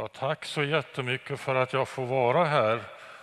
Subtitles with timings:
[0.00, 2.80] Ja, tack så jättemycket för att jag får vara här.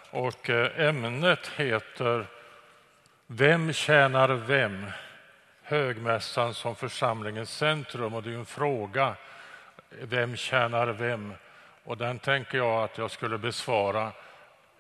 [0.10, 2.28] Och eh, ämnet heter
[3.28, 4.86] Vem tjänar vem?
[5.64, 8.14] Högmässan som församlingens centrum.
[8.14, 9.16] Och det är en fråga.
[9.90, 11.34] Vem tjänar vem?
[11.84, 14.12] Och den tänker jag att jag skulle besvara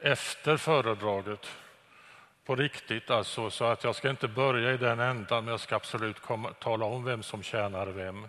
[0.01, 1.47] efter föredraget.
[2.45, 5.75] På riktigt alltså, så att jag ska inte börja i den ändan, men jag ska
[5.75, 8.27] absolut komma, tala om vem som tjänar vem.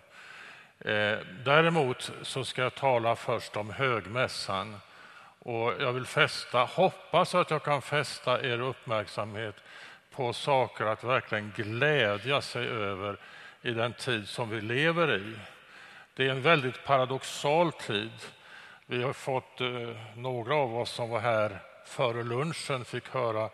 [0.80, 4.80] Eh, däremot så ska jag tala först om högmässan.
[5.38, 9.56] Och jag vill fästa, hoppas att jag kan fästa er uppmärksamhet
[10.10, 13.16] på saker att verkligen glädja sig över
[13.62, 15.36] i den tid som vi lever i.
[16.14, 18.12] Det är en väldigt paradoxal tid.
[18.86, 19.68] Vi har fått, eh,
[20.14, 23.50] några av oss som var här före lunchen fick höra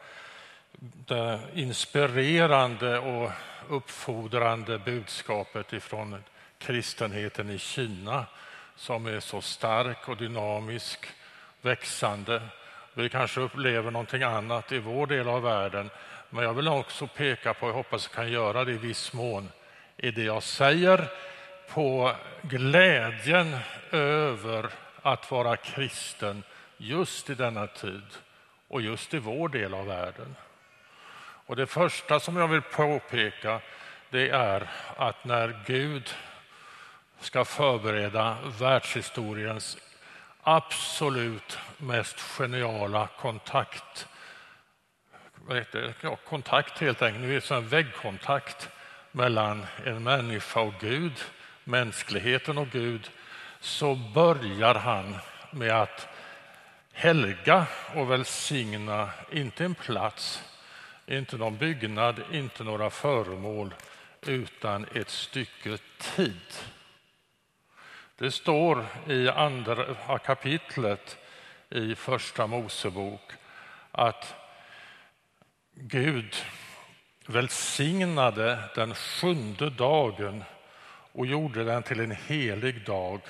[1.06, 3.30] det inspirerande och
[3.68, 6.24] uppfordrande budskapet ifrån
[6.62, 8.26] kristenheten i Kina
[8.76, 11.06] som är så stark och dynamisk,
[11.60, 12.42] växande.
[12.94, 15.90] Vi kanske upplever någonting annat i vår del av världen,
[16.30, 19.48] men jag vill också peka på, jag hoppas jag kan göra det i viss mån,
[19.96, 21.08] i det jag säger,
[21.68, 23.56] på glädjen
[23.90, 24.70] över
[25.02, 26.42] att vara kristen
[26.76, 28.06] just i denna tid
[28.68, 30.36] och just i vår del av världen.
[31.46, 33.60] Och det första som jag vill påpeka
[34.10, 36.14] det är att när Gud
[37.22, 39.78] ska förbereda världshistoriens
[40.42, 44.06] absolut mest geniala kontakt.
[46.00, 48.68] Ja, kontakt helt enkelt, Det är som en väggkontakt
[49.12, 51.24] mellan en människa och Gud,
[51.64, 53.10] mänskligheten och Gud,
[53.60, 55.16] så börjar han
[55.50, 56.08] med att
[56.92, 60.42] helga och välsigna, inte en plats,
[61.06, 63.74] inte någon byggnad, inte några föremål,
[64.26, 66.40] utan ett stycke tid.
[68.22, 71.18] Det står i andra kapitlet
[71.70, 73.32] i Första Mosebok
[73.90, 74.34] att
[75.74, 76.36] Gud
[77.26, 80.44] välsignade den sjunde dagen
[81.12, 83.20] och gjorde den till en helig dag.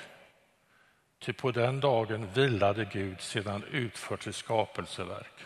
[1.19, 5.45] Ty på den dagen vilade Gud sedan utfört sitt skapelseverk.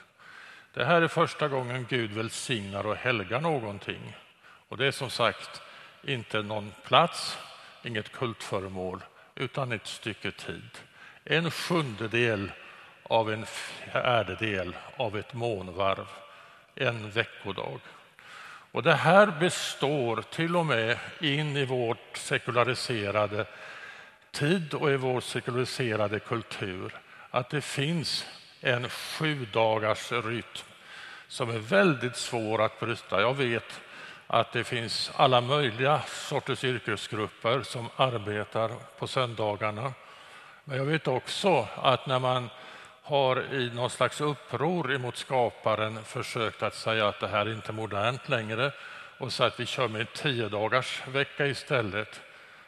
[0.74, 4.18] Det här är första gången Gud välsignar och helgar någonting.
[4.68, 5.62] Och det är som sagt
[6.04, 7.38] inte någon plats,
[7.84, 9.02] inget kultföremål,
[9.38, 10.70] utan ett stycke tid.
[11.24, 12.52] En sjundedel
[13.04, 16.08] av en fjärdedel av ett månvarv,
[16.76, 17.80] en veckodag.
[18.72, 23.46] Och det här består till och med in i vårt sekulariserade
[24.32, 27.00] tid och i vår sekulariserade kultur
[27.32, 28.26] att det finns
[28.62, 30.64] en sju dagars rytm
[31.28, 33.22] som är väldigt svår att bryta.
[33.22, 33.82] Jag vet
[34.28, 39.94] att det finns alla möjliga sorters yrkesgrupper som arbetar på söndagarna.
[40.64, 42.50] Men jag vet också att när man
[43.04, 47.72] har i någon slags uppror emot skaparen försökt att säga att det här är inte
[47.72, 48.72] modernt längre
[49.20, 52.22] och så att vi kör med tio dagars vecka istället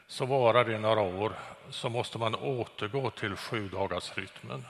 [0.07, 1.33] så varar det några år
[1.69, 4.65] så måste man återgå till sju dagars rytmen.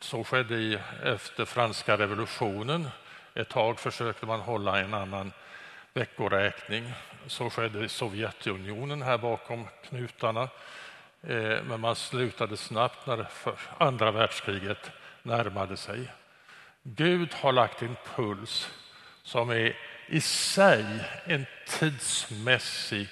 [0.00, 2.88] Så skedde efter franska revolutionen
[3.34, 5.32] ett tag försökte man hålla en annan
[5.94, 6.92] veckoräkning.
[7.26, 10.48] Så skedde i Sovjetunionen här bakom knutarna.
[11.22, 13.26] Eh, men man slutade snabbt när
[13.78, 14.90] andra världskriget
[15.22, 16.12] närmade sig.
[16.82, 18.70] Gud har lagt en puls
[19.22, 19.76] som är
[20.06, 20.84] i sig
[21.24, 23.08] en tidsmässig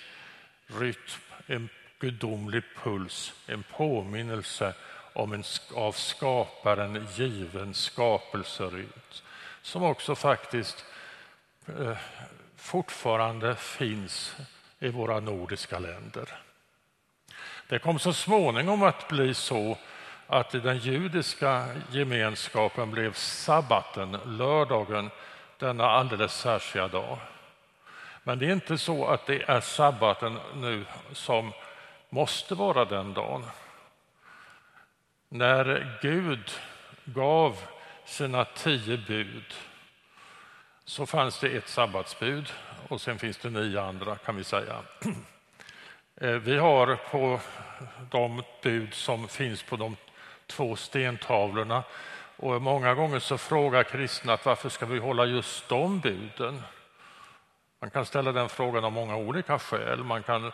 [0.67, 1.69] rytm, en
[1.99, 4.75] gudomlig puls, en påminnelse
[5.13, 9.23] om en av skaparen given skapelserytm
[9.69, 10.85] som också faktiskt
[11.67, 11.97] eh,
[12.57, 14.37] fortfarande finns
[14.79, 16.39] i våra nordiska länder.
[17.69, 19.79] Det kom så småningom att bli så
[20.27, 25.11] att i den judiska gemenskapen blev sabbaten, lördagen,
[25.59, 27.19] denna alldeles särskilda dag.
[28.23, 31.53] Men det är inte så att det är sabbaten nu som
[32.09, 33.45] måste vara den dagen.
[35.29, 36.51] När Gud
[37.05, 37.57] gav
[38.09, 39.55] sina tio bud
[40.85, 42.53] så fanns det ett sabbatsbud
[42.89, 44.77] och sen finns det nio andra kan vi säga.
[46.21, 47.41] Eh, vi har på
[48.11, 49.97] de bud som finns på de
[50.47, 51.83] två stentavlorna
[52.37, 56.63] och många gånger så frågar kristna att varför ska vi hålla just de buden?
[57.81, 60.05] Man kan ställa den frågan av många olika skäl.
[60.05, 60.53] Man kan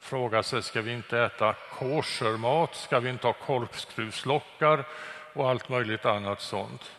[0.00, 2.74] fråga sig, ska vi inte äta koshermat?
[2.74, 4.84] Ska vi inte ha korkskruvslockar?
[5.34, 6.92] Och allt möjligt annat sånt.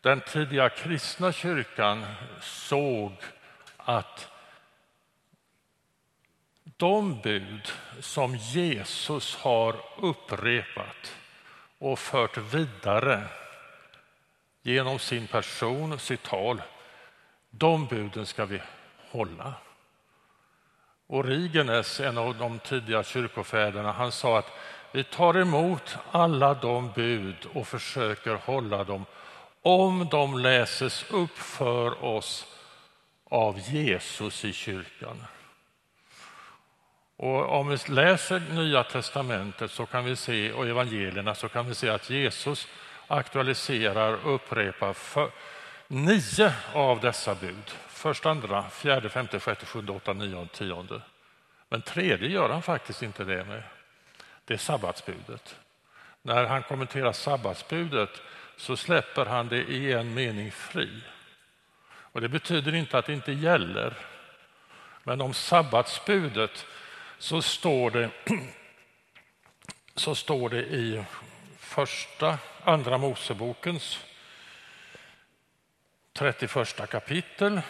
[0.00, 2.06] Den tidiga kristna kyrkan
[2.40, 3.12] såg
[3.76, 4.30] att
[6.76, 11.16] de bud som Jesus har upprepat
[11.78, 13.28] och fört vidare
[14.62, 16.62] genom sin person och sitt tal,
[17.50, 18.62] de buden ska vi
[19.10, 19.54] hålla.
[21.06, 24.52] Origenes, en av de tidiga kyrkofäderna, han sa att
[24.92, 29.04] vi tar emot alla de bud och försöker hålla dem
[29.62, 32.46] om de läses upp för oss
[33.30, 35.24] av Jesus i kyrkan.
[37.16, 41.74] Och om vi läser Nya testamentet så kan vi se, och evangelierna så kan vi
[41.74, 42.68] se att Jesus
[43.06, 45.30] aktualiserar och upprepar för,
[45.88, 47.70] nio av dessa bud.
[47.88, 51.00] Första, andra, fjärde, femte, sjätte, sjunde, åtta, nionde, tionde.
[51.68, 53.62] Men tredje gör han faktiskt inte det med.
[54.50, 55.56] Det är sabbatsbudet.
[56.22, 58.22] När han kommenterar sabbatsbudet
[58.56, 61.02] så släpper han det i en mening fri.
[61.90, 63.94] Och Det betyder inte att det inte gäller.
[65.04, 66.66] Men om sabbatsbudet
[67.18, 68.10] så står det,
[69.94, 71.04] så står det i
[71.58, 74.04] första, andra Mosebokens
[76.12, 77.60] 31 kapitel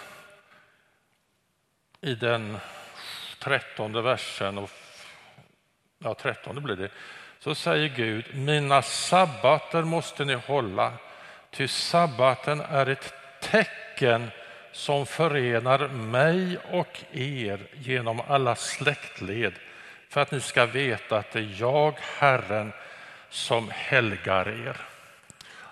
[2.00, 2.58] i den
[3.38, 4.70] trettonde versen, och,
[6.04, 6.90] ja, trettonde blir det,
[7.38, 10.92] så säger Gud, mina sabbater måste ni hålla,
[11.50, 14.30] ty sabbaten är ett tecken
[14.72, 19.54] som förenar mig och er genom alla släktled
[20.08, 22.72] för att ni ska veta att det är jag, Herren,
[23.28, 24.76] som helgar er.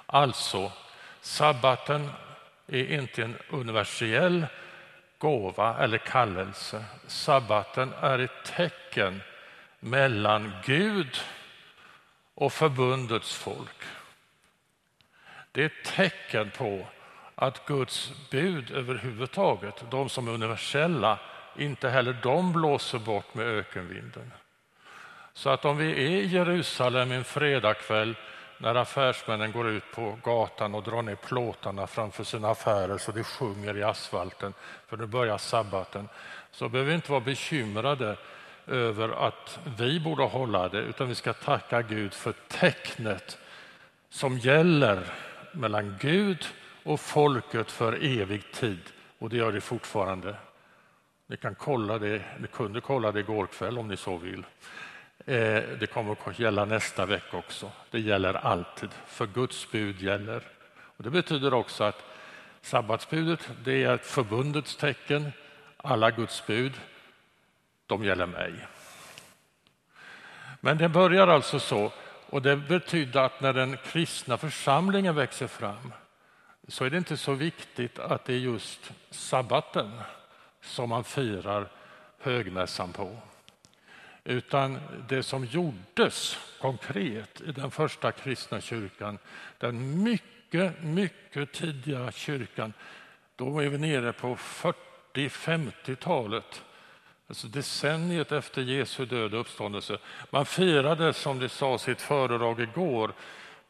[0.07, 0.73] Alltså,
[1.21, 2.11] sabbaten
[2.67, 4.47] är inte en universell
[5.19, 6.85] gåva eller kallelse.
[7.07, 9.23] Sabbaten är ett tecken
[9.81, 11.21] mellan Gud
[12.35, 13.83] och förbundets folk.
[15.53, 16.87] Det är ett tecken på
[17.35, 21.19] att Guds bud överhuvudtaget, de som är universella,
[21.57, 24.33] inte heller de blåser bort med ökenvinden.
[25.33, 28.17] Så att om vi är i Jerusalem en fredagkväll
[28.59, 33.25] när affärsmännen går ut på gatan och drar ner plåtarna framför sina affärer så det
[33.25, 34.55] sjunger i asfalten,
[34.87, 36.09] för nu börjar sabbaten,
[36.51, 38.17] så behöver vi inte vara bekymrade
[38.69, 43.39] över att vi borde hålla det, utan vi ska tacka Gud för tecknet
[44.11, 45.05] som gäller
[45.53, 46.47] mellan Gud
[46.83, 48.81] och folket för evig tid.
[49.19, 50.35] Och det gör det fortfarande.
[51.27, 54.45] Ni kan kolla det, ni kunde kolla det igår kväll om ni så vill.
[55.27, 57.71] Eh, det kommer att gälla nästa vecka också.
[57.91, 60.43] Det gäller alltid, för Guds bud gäller.
[60.97, 62.05] Och det betyder också att
[62.61, 65.33] sabbatsbudet det är ett förbundets tecken.
[65.77, 66.73] Alla Guds bud,
[67.89, 68.53] de gäller mig.
[70.61, 71.93] Men det börjar alltså så,
[72.27, 75.93] och det betyder att när den kristna församlingen växer fram
[76.69, 80.01] så är det inte så viktigt att det är just sabbaten
[80.61, 81.69] som man firar
[82.19, 83.17] högmässan på.
[84.25, 89.19] Utan det som gjordes konkret i den första kristna kyrkan,
[89.59, 92.73] den mycket, mycket tidiga kyrkan,
[93.37, 96.65] då är vi nere på 40-50-talet,
[97.29, 99.99] alltså decenniet efter Jesu död och uppståndelse.
[100.31, 103.13] Man firade, som det sa sitt föredrag igår,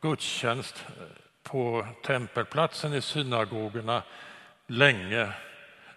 [0.01, 1.05] gudstjänst eh,
[1.43, 4.03] på tempelplatsen i synagogorna
[4.67, 5.33] länge.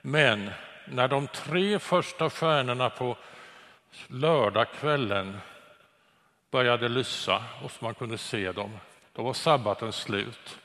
[0.02, 0.52] Men
[0.86, 3.18] när de tre första stjärnorna på
[4.08, 5.38] lördagskvällen
[6.52, 8.78] började lysa och så man kunde se dem,
[9.14, 10.58] då var sabbaten slut.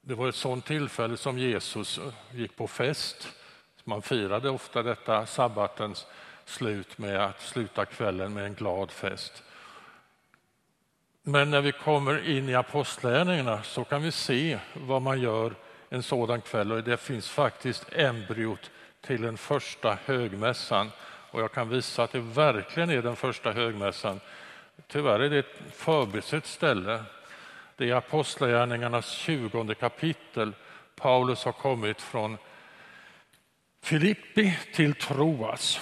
[0.00, 3.28] Det var ett sådant tillfälle som Jesus eh, gick på fest.
[3.84, 6.06] Man firade ofta detta sabbatens
[6.44, 9.42] slut med att sluta kvällen med en glad fest.
[11.22, 15.54] Men när vi kommer in i apostlärningarna så kan vi se vad man gör
[15.88, 18.70] en sådan kväll och det finns faktiskt embryot
[19.00, 20.90] till den första högmässan
[21.30, 24.20] och jag kan visa att det verkligen är den första högmässan.
[24.86, 27.04] Tyvärr är det ett förbisett ställe.
[27.76, 30.52] Det är Apostlagärningarnas 20 kapitel.
[30.96, 32.38] Paulus har kommit från
[33.82, 35.80] Filippi till Troas.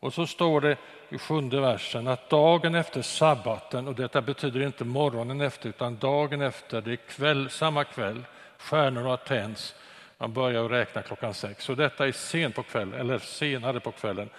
[0.00, 0.76] Och så står det
[1.08, 6.40] i sjunde versen att dagen efter sabbaten, och detta betyder inte morgonen efter utan dagen
[6.40, 8.24] efter, det är kväll, samma kväll,
[8.58, 9.74] stjärnor har tänts,
[10.18, 14.30] man börjar räkna klockan sex, så detta är sen på kvällen, eller senare på kvällen,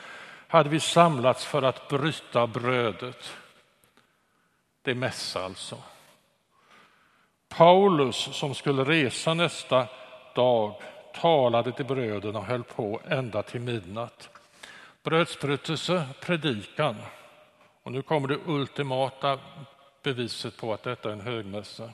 [0.48, 3.34] hade vi samlats för att bryta brödet.
[4.82, 5.78] Det är mässa alltså.
[7.50, 9.88] Paulus som skulle resa nästa
[10.36, 10.76] dag
[11.14, 14.30] talade till bröderna och höll på ända till midnatt.
[15.04, 16.96] Brödsbrytelse, predikan.
[17.84, 19.40] Och nu kommer det ultimata
[20.04, 21.90] beviset på att detta är en högmässa.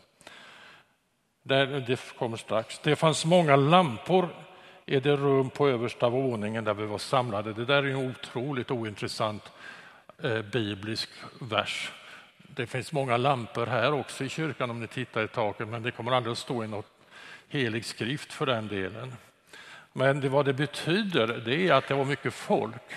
[1.44, 2.80] Det kommer strax.
[2.80, 4.30] Det fanns många lampor
[4.86, 7.54] i det rum på översta våningen där vi var samlade.
[7.54, 9.52] Det där är en otroligt ointressant
[10.24, 11.10] eh, biblisk
[11.42, 11.92] vers.
[12.38, 15.92] Det finns många lampor här också i kyrkan om ni tittar i taket, men det
[15.92, 16.99] kommer aldrig att stå i något
[17.50, 19.14] helig skrift för den delen.
[19.94, 22.94] Men det, vad det betyder det är att det var mycket folk.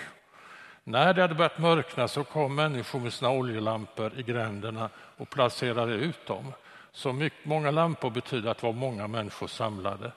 [0.83, 5.93] När det hade börjat mörkna så kom människor med sina oljelampor i gränderna och placerade
[5.93, 6.53] ut dem.
[6.91, 10.11] Så mycket, många lampor betyder att det var många människor samlade.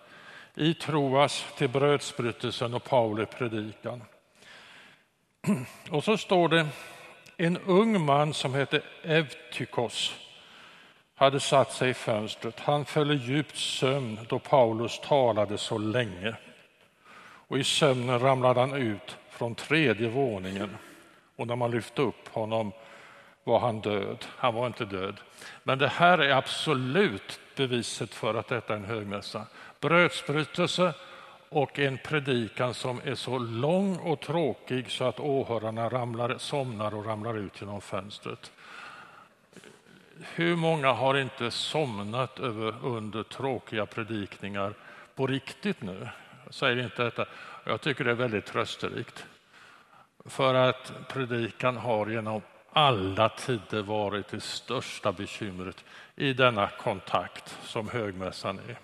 [0.54, 4.02] I Troas till brödsbrytelsen och Pauli predikan.
[5.90, 6.66] Och så står det
[7.36, 10.25] en ung man som hette Evtykos
[11.16, 12.60] hade satt sig i fönstret.
[12.60, 16.34] Han föll i djupt sömn då Paulus talade så länge.
[17.48, 20.76] Och i sömnen ramlade han ut från tredje våningen.
[21.36, 22.72] Och när man lyfte upp honom
[23.44, 24.24] var han död.
[24.36, 25.20] Han var inte död.
[25.62, 29.46] Men det här är absolut beviset för att detta är en högmässa.
[29.80, 30.94] Brödsbrytelse
[31.48, 37.06] och en predikan som är så lång och tråkig så att åhörarna ramlar, somnar och
[37.06, 38.52] ramlar ut genom fönstret.
[40.20, 44.74] Hur många har inte somnat över, under tråkiga predikningar
[45.14, 46.08] på riktigt nu?
[46.44, 47.26] Jag säger inte detta.
[47.64, 49.26] Jag tycker det är väldigt trösterikt.
[50.24, 52.42] För att predikan har genom
[52.72, 55.84] alla tider varit det största bekymret
[56.16, 58.78] i denna kontakt som högmässan är.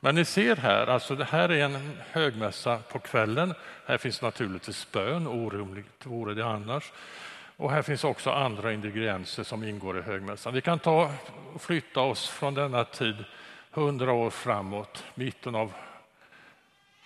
[0.00, 3.54] Men ni ser här, alltså det här är en högmässa på kvällen.
[3.86, 6.92] Här finns naturligtvis bön, orimligt vore det annars.
[7.60, 10.54] Och här finns också andra ingredienser som ingår i högmässan.
[10.54, 11.10] Vi kan ta
[11.54, 13.16] och flytta oss från denna tid
[13.70, 15.72] hundra år framåt, mitten av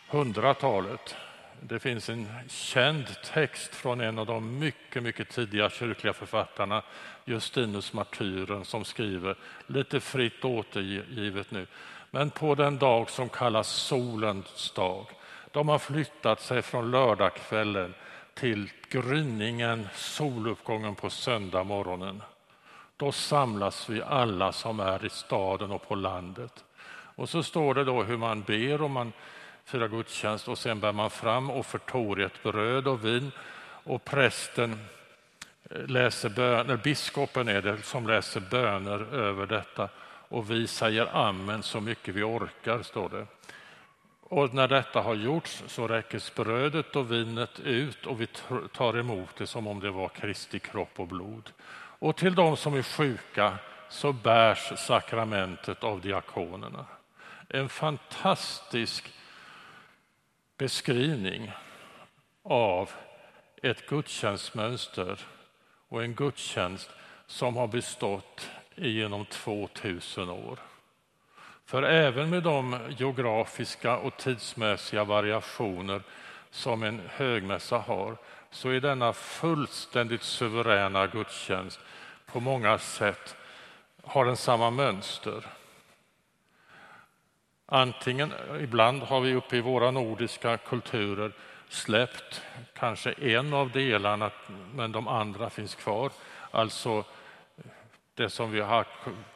[0.08, 1.16] hundratalet.
[1.60, 6.82] Det finns en känd text från en av de mycket, mycket tidiga kyrkliga författarna,
[7.24, 11.66] Justinus martyren, som skriver, lite fritt återgivet nu,
[12.10, 15.06] men på den dag som kallas solens dag,
[15.50, 17.94] de har flyttat sig från lördagskvällen
[18.34, 22.22] till gryningen, soluppgången på söndag morgonen.
[22.96, 26.64] Då samlas vi alla som är i staden och på landet.
[27.16, 29.12] Och så står det då hur man ber och man
[29.64, 33.32] firar gudstjänst och sen bär man fram offertoriet bröd och vin
[33.84, 34.86] och prästen
[35.70, 39.88] eh, läser böner, biskopen är det som läser böner över detta
[40.28, 43.26] och vi säger amen så mycket vi orkar, står det.
[44.28, 48.26] Och när detta har gjorts så räckes brödet och vinet ut och vi
[48.72, 51.50] tar emot det som om det var Kristi kropp och blod.
[51.98, 56.86] Och till de som är sjuka så bärs sakramentet av diakonerna.
[57.48, 59.12] En fantastisk
[60.58, 61.52] beskrivning
[62.42, 62.90] av
[63.62, 65.20] ett gudstjänstmönster
[65.88, 66.90] och en gudstjänst
[67.26, 70.58] som har bestått genom 2000 år.
[71.66, 76.02] För även med de geografiska och tidsmässiga variationer
[76.50, 78.16] som en högmässa har
[78.50, 81.80] så är denna fullständigt suveräna gudstjänst
[82.26, 83.36] på många sätt
[84.02, 85.46] har den samma mönster.
[87.66, 91.32] Antingen, ibland har vi uppe i våra nordiska kulturer
[91.68, 92.42] släppt
[92.74, 94.30] kanske en av delarna,
[94.74, 96.10] men de andra finns kvar.
[96.50, 97.04] Alltså
[98.14, 98.86] det som vi har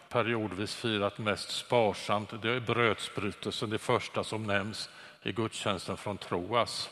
[0.08, 4.90] periodvis firat mest sparsamt, det är brödsbrytelsen, det första som nämns
[5.22, 6.90] i gudstjänsten från Troas.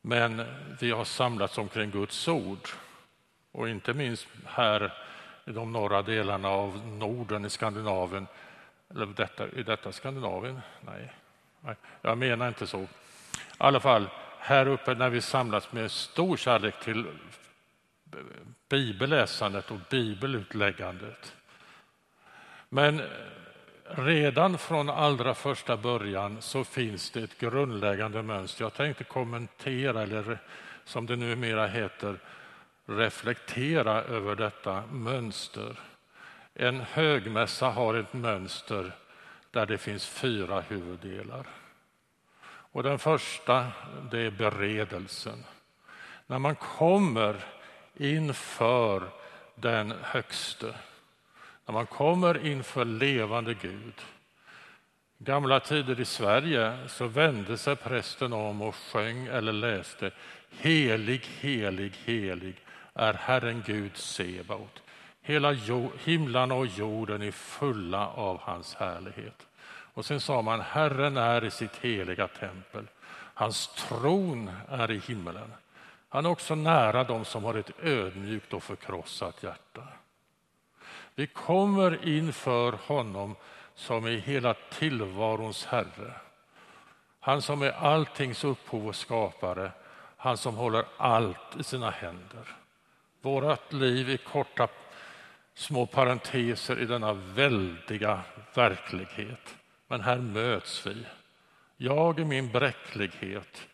[0.00, 0.44] Men
[0.80, 2.68] vi har samlats omkring Guds ord
[3.52, 4.92] och inte minst här
[5.44, 8.26] i de norra delarna av Norden i Skandinavien.
[8.90, 10.60] Eller detta, är detta Skandinavien?
[10.80, 11.12] Nej.
[11.60, 12.80] Nej, jag menar inte så.
[12.80, 12.88] I
[13.58, 14.08] alla fall,
[14.38, 17.06] här uppe när vi samlats med stor kärlek till
[18.68, 21.34] bibelläsandet och bibelutläggandet.
[22.74, 23.06] Men eh,
[23.84, 28.64] redan från allra första början så finns det ett grundläggande mönster.
[28.64, 30.38] Jag tänkte kommentera, eller
[30.84, 32.18] som det numera heter,
[32.86, 35.80] reflektera över detta mönster.
[36.54, 38.92] En högmässa har ett mönster
[39.50, 41.46] där det finns fyra huvuddelar.
[42.46, 43.66] Och den första
[44.10, 45.44] det är beredelsen.
[46.26, 47.36] När man kommer
[47.96, 49.08] inför
[49.54, 50.74] den högste,
[51.66, 54.00] när man kommer inför levande Gud.
[55.18, 60.10] Gamla tider i Sverige så vände sig prästen om och sjöng eller läste
[60.58, 62.54] Helig, helig, helig
[62.94, 64.82] är Herren Gud Sebaot.
[65.22, 65.52] Hela
[66.04, 69.46] himlarna och jorden är fulla av hans härlighet.
[69.66, 72.86] Och sen sa man Herren är i sitt heliga tempel.
[73.34, 75.52] Hans tron är i himmelen.
[76.08, 79.82] Han är också nära dem som har ett ödmjukt och förkrossat hjärta.
[81.14, 83.36] Vi kommer inför honom
[83.74, 86.12] som är hela tillvarons Herre
[87.20, 89.72] Han som är alltings upphov och skapare,
[90.16, 92.56] han som håller allt i sina händer.
[93.20, 94.68] Vårt liv är korta
[95.54, 98.20] små parenteser i denna väldiga
[98.54, 99.54] verklighet.
[99.88, 101.06] Men här möts vi.
[101.76, 103.66] Jag i min bräcklighet,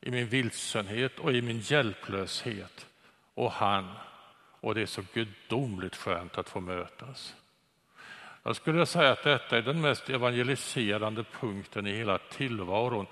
[0.00, 2.86] i min vilsenhet och i min hjälplöshet
[3.34, 3.88] och han.
[4.62, 7.36] Och det är så gudomligt skönt att få mötas.
[8.42, 13.06] Jag skulle säga att detta är den mest evangeliserande punkten i hela tillvaron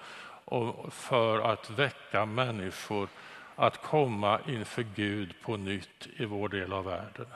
[0.90, 3.08] för att väcka människor
[3.56, 7.26] att komma inför Gud på nytt i vår del av världen.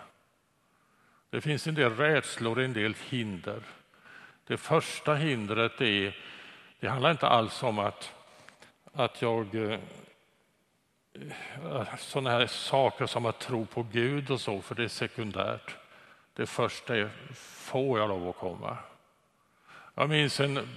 [1.30, 3.62] Det finns en del rädslor, en del hinder.
[4.47, 6.16] Det första hindret är,
[6.80, 8.12] det handlar inte alls om att,
[8.92, 9.78] att jag eh,
[11.99, 15.76] sådana här saker som att tro på Gud och så, för det är sekundärt.
[16.35, 18.76] Det första är, får jag lov att komma?
[19.94, 20.68] Jag minns en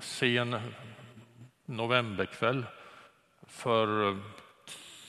[0.00, 0.56] sen
[1.64, 2.66] novemberkväll
[3.46, 4.18] för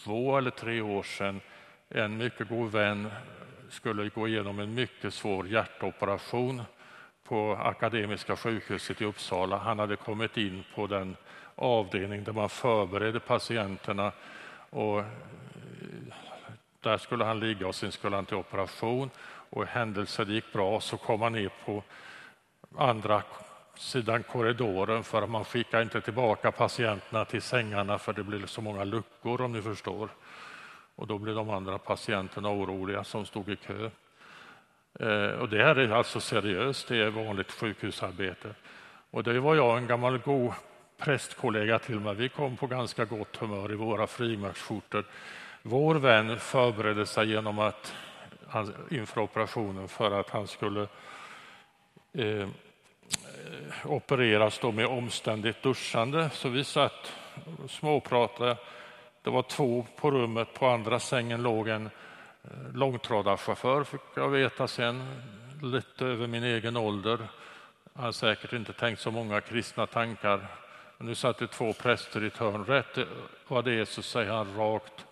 [0.04, 1.42] två eller tre år sedan.
[1.90, 3.12] En mycket god vän
[3.70, 6.64] skulle gå igenom en mycket svår hjärtoperation
[7.28, 9.58] på Akademiska sjukhuset i Uppsala.
[9.58, 11.16] Han hade kommit in på den
[11.56, 14.12] avdelning där man förberedde patienterna
[14.70, 15.06] och eh,
[16.82, 19.10] där skulle han ligga och sen skulle han till operation
[19.50, 21.84] och i händelse det gick bra så kom han ner på
[22.78, 23.24] andra
[23.76, 28.84] sidan korridoren för man skickar inte tillbaka patienterna till sängarna för det blir så många
[28.84, 30.10] luckor om ni förstår.
[30.96, 33.90] Och då blev de andra patienterna oroliga som stod i kö.
[35.00, 38.50] Eh, och det här är alltså seriöst, det är vanligt sjukhusarbete.
[39.12, 40.54] Och det var jag en gammal god
[40.98, 42.16] prästkollega till mig.
[42.16, 45.06] Vi kom på ganska gott humör i våra frimärksskjortor.
[45.62, 47.94] Vår vän förberedde sig genom att,
[48.92, 50.88] inför operationen för att han skulle
[52.14, 52.48] eh,
[53.86, 56.30] opereras då med omständigt duschande.
[56.30, 57.14] Så vi satt
[57.64, 58.58] och småpratade.
[59.22, 60.54] Det var två på rummet.
[60.54, 61.90] På andra sängen låg en
[62.52, 65.22] Eh, långtradarchaufför, fick jag veta sen,
[65.62, 67.28] lite över min egen ålder.
[67.94, 70.48] Jag har säkert inte tänkt så många kristna tankar.
[70.98, 72.66] Men nu satt det två präster i ett hörn.
[72.66, 73.08] Rätt
[73.48, 75.06] vad det är så säger han rakt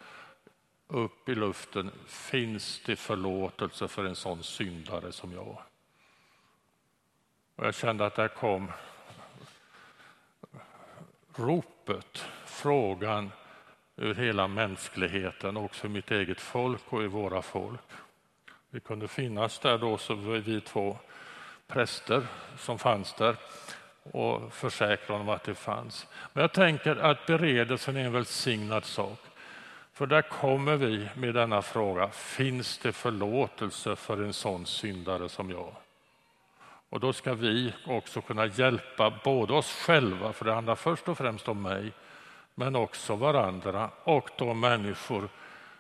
[0.88, 1.92] upp i luften.
[2.08, 5.58] Finns det förlåtelse för en sån syndare som jag?
[7.56, 8.72] Och jag kände att där kom
[11.36, 13.32] ropet, frågan
[13.98, 17.80] ur hela mänskligheten, också i mitt eget folk och i våra folk.
[18.70, 20.98] Vi kunde finnas där då, så vi två
[21.68, 22.28] präster
[22.58, 23.36] som fanns där
[24.04, 26.08] och försäkra honom att det fanns.
[26.34, 29.20] Men jag tänker att beredelsen är en välsignad sak.
[29.94, 35.52] För där kommer vi med denna fråga, finns det förlåtelse för en sån syndare som
[35.52, 35.76] jag?
[36.90, 41.18] Och då ska vi också kunna hjälpa både oss själva, för det handlar först och
[41.18, 41.92] främst om mig,
[42.56, 45.30] men också varandra och de människor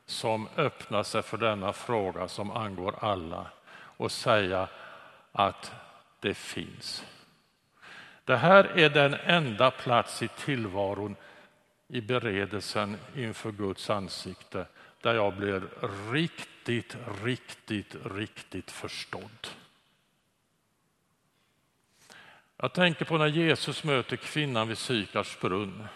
[0.05, 4.67] som öppnar sig för denna fråga som angår alla och säga
[5.31, 5.71] att
[6.19, 7.05] det finns.
[8.23, 11.15] Det här är den enda plats i tillvaron
[11.87, 14.65] i beredelsen inför Guds ansikte
[15.01, 15.63] där jag blir
[16.11, 19.47] riktigt, riktigt, riktigt förstådd.
[22.57, 25.87] Jag tänker på när Jesus möter kvinnan vid Sykars brunn.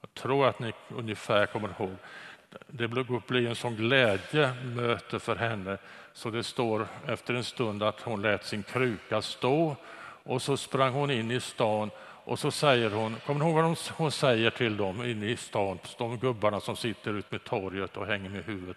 [0.00, 1.96] Jag tror att ni ungefär kommer ihåg.
[2.66, 5.78] Det blir en sån glädjemöte för henne
[6.12, 9.76] så det står efter en stund att hon lät sin kruka stå
[10.22, 11.90] och så sprang hon in i stan
[12.24, 15.78] och så säger hon, kommer ni ihåg vad hon säger till dem inne i stan,
[15.98, 18.76] de gubbarna som sitter ut med torget och hänger med huvudet.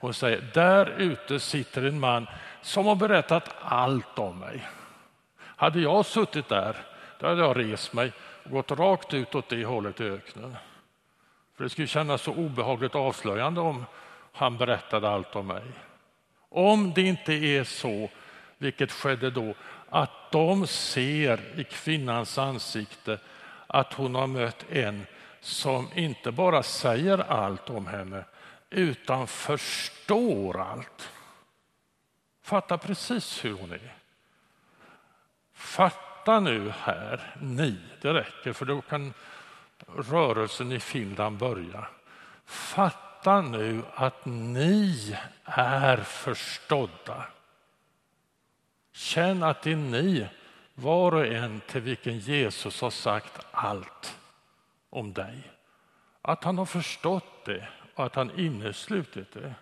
[0.00, 2.26] Hon säger, där ute sitter en man
[2.62, 4.68] som har berättat allt om mig.
[5.38, 6.76] Hade jag suttit där,
[7.18, 8.12] då hade jag rest mig
[8.50, 10.56] gått rakt ut åt det hållet i öknen.
[11.56, 13.84] För det skulle kännas så obehagligt avslöjande om
[14.32, 15.62] han berättade allt om mig.
[16.48, 18.10] Om det inte är så,
[18.58, 19.54] vilket skedde då,
[19.88, 23.18] att de ser i kvinnans ansikte
[23.66, 25.06] att hon har mött en
[25.40, 28.24] som inte bara säger allt om henne
[28.70, 31.10] utan förstår allt.
[32.42, 33.94] Fattar precis hur hon är.
[36.26, 39.12] Fatta nu här, ni, det räcker för då kan
[39.96, 41.86] rörelsen i Finland börja.
[42.44, 47.26] Fatta nu att ni är förstådda.
[48.92, 50.28] Känn att det är ni,
[50.74, 54.18] var och en till vilken Jesus har sagt allt
[54.90, 55.50] om dig.
[56.22, 59.54] Att han har förstått det och att han inneslutit det.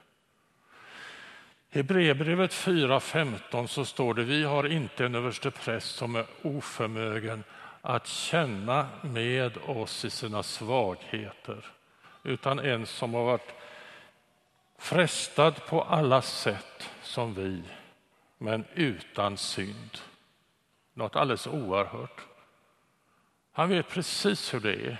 [1.74, 7.44] I Hebreerbrevet 4.15 så står det vi har inte en överstepräst som är oförmögen
[7.82, 11.64] att känna med oss i sina svagheter
[12.22, 13.54] utan en som har varit
[14.78, 17.62] frestad på alla sätt som vi,
[18.38, 19.98] men utan synd.
[20.92, 22.20] Något alldeles oerhört.
[23.52, 24.96] Han vet precis hur det är.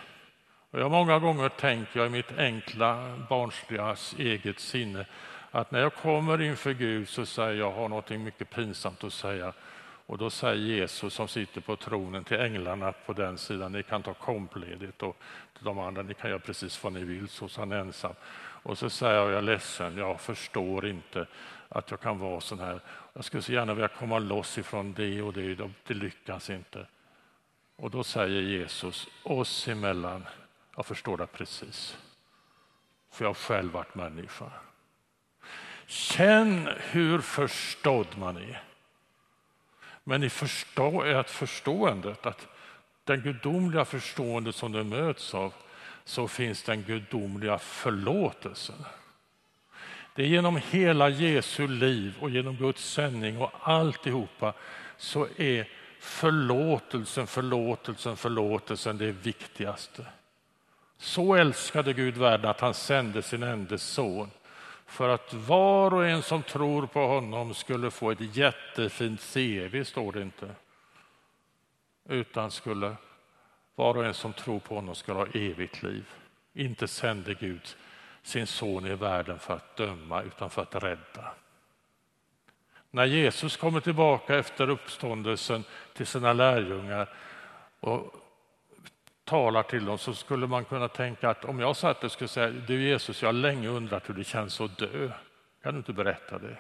[0.71, 5.07] Och jag många gånger tänker jag i mitt enkla barnsliga eget sinne
[5.55, 9.13] att när jag kommer inför Gud så säger jag, jag har något mycket pinsamt att
[9.13, 9.53] säga.
[10.07, 14.03] Och då säger Jesus som sitter på tronen till änglarna på den sidan, ni kan
[14.03, 15.17] ta kompledigt och
[15.61, 18.15] de andra, ni kan göra precis vad ni vill, så han ensam.
[18.37, 21.27] Och så säger jag, jag är ledsen, jag förstår inte
[21.69, 22.81] att jag kan vara sån här.
[23.13, 25.55] Jag skulle så gärna vilja komma loss ifrån det och det,
[25.87, 26.87] det lyckas inte.
[27.77, 30.25] Och då säger Jesus oss emellan,
[30.77, 31.99] jag förstår det precis.
[33.11, 34.51] För jag har själv varit människa.
[35.87, 38.63] Känn hur förstådd man är.
[40.05, 42.47] Men i förstå, att förståendet, att
[43.05, 45.53] den gudomliga förståendet som du möts av,
[46.05, 48.85] så finns den gudomliga förlåtelsen.
[50.15, 54.53] Det är genom hela Jesu liv och genom Guds sändning och alltihopa
[54.97, 55.69] så är
[56.01, 60.07] förlåtelsen, förlåtelsen, förlåtelsen det viktigaste.
[60.99, 64.31] Så älskade Gud världen att han sände sin enda son
[64.95, 70.13] för att var och en som tror på honom skulle få ett jättefint CV, står
[70.13, 70.55] det inte.
[72.09, 72.97] Utan skulle
[73.75, 76.05] var och en som tror på honom skulle ha evigt liv.
[76.53, 77.77] Inte sände Gud
[78.23, 81.35] sin son i världen för att döma, utan för att rädda.
[82.91, 87.09] När Jesus kommer tillbaka efter uppståndelsen till sina lärjungar
[87.81, 88.24] och
[89.25, 92.51] talar till dem så skulle man kunna tänka att om jag satt och skulle säga
[92.51, 95.11] du Jesus, jag har länge undrat hur det känns att dö.
[95.63, 96.57] Kan du inte berätta det?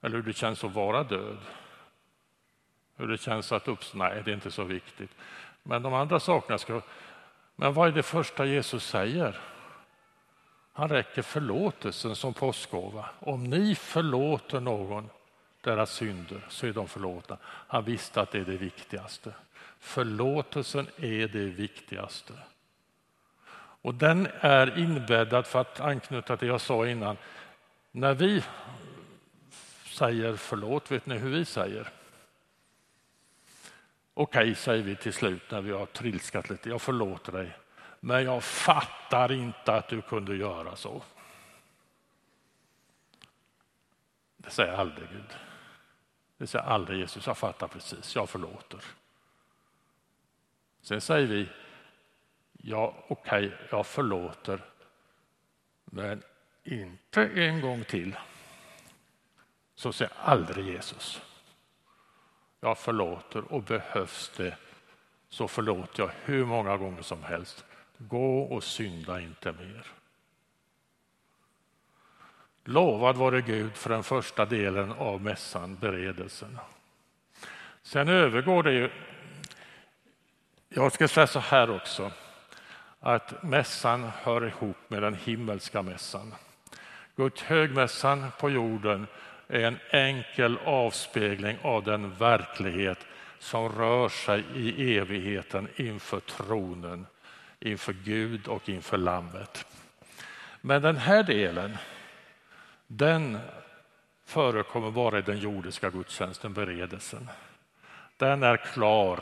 [0.00, 1.38] Eller hur det känns att vara död?
[2.96, 3.98] Hur det känns att uppstå?
[3.98, 5.10] Nej, det är inte så viktigt.
[5.62, 6.80] Men de andra sakerna ska...
[7.56, 9.40] Men vad är det första Jesus säger?
[10.72, 13.10] Han räcker förlåtelsen som påskgåva.
[13.18, 15.10] Om ni förlåter någon
[15.60, 17.36] deras synder så är de förlåtna.
[17.42, 19.34] Han visste att det är det viktigaste.
[19.80, 22.32] Förlåtelsen är det viktigaste.
[23.82, 27.16] Och den är inbäddad, för att anknyta till det jag sa innan,
[27.92, 28.44] när vi
[29.84, 31.88] säger förlåt, vet ni hur vi säger?
[34.14, 37.56] Okej, okay, säger vi till slut när vi har trilskat lite, jag förlåter dig,
[38.00, 41.02] men jag fattar inte att du kunde göra så.
[44.36, 45.36] Det säger aldrig Gud.
[46.36, 48.80] Det säger aldrig Jesus, jag fattar precis, jag förlåter.
[50.80, 51.48] Sen säger vi,
[52.52, 54.60] ja okej, okay, jag förlåter,
[55.84, 56.22] men
[56.64, 58.16] inte en gång till.
[59.74, 61.22] Så säger aldrig Jesus.
[62.60, 64.56] Jag förlåter och behövs det
[65.28, 67.64] så förlåter jag hur många gånger som helst.
[67.98, 69.86] Gå och synda inte mer.
[72.64, 76.58] Lovad vare Gud för den första delen av mässan, beredelsen.
[77.82, 78.90] Sen övergår det ju
[80.74, 82.12] jag ska säga så här också,
[83.00, 86.34] att mässan hör ihop med den himmelska mässan.
[87.16, 89.06] Guds högmässan på jorden
[89.48, 92.98] är en enkel avspegling av den verklighet
[93.38, 97.06] som rör sig i evigheten inför tronen,
[97.60, 99.66] inför Gud och inför Lammet.
[100.60, 101.78] Men den här delen,
[102.86, 103.38] den
[104.26, 107.28] förekommer bara i den jordiska gudstjänsten, beredelsen.
[108.16, 109.20] Den är klar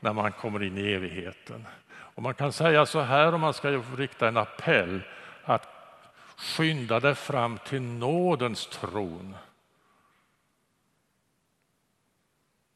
[0.00, 1.66] när man kommer in i evigheten.
[1.90, 5.00] Och man kan säga så här om man ska rikta en appell
[5.44, 5.68] att
[6.36, 9.36] skynda dig fram till nådens tron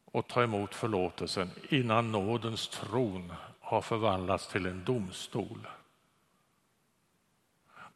[0.05, 5.67] och ta emot förlåtelsen innan nådens tron har förvandlats till en domstol.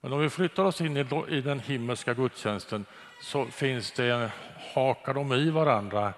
[0.02, 2.86] Men om vi flyttar oss in i den himmelska gudstjänsten
[3.22, 4.32] så finns det,
[4.74, 6.14] hakar de i varandra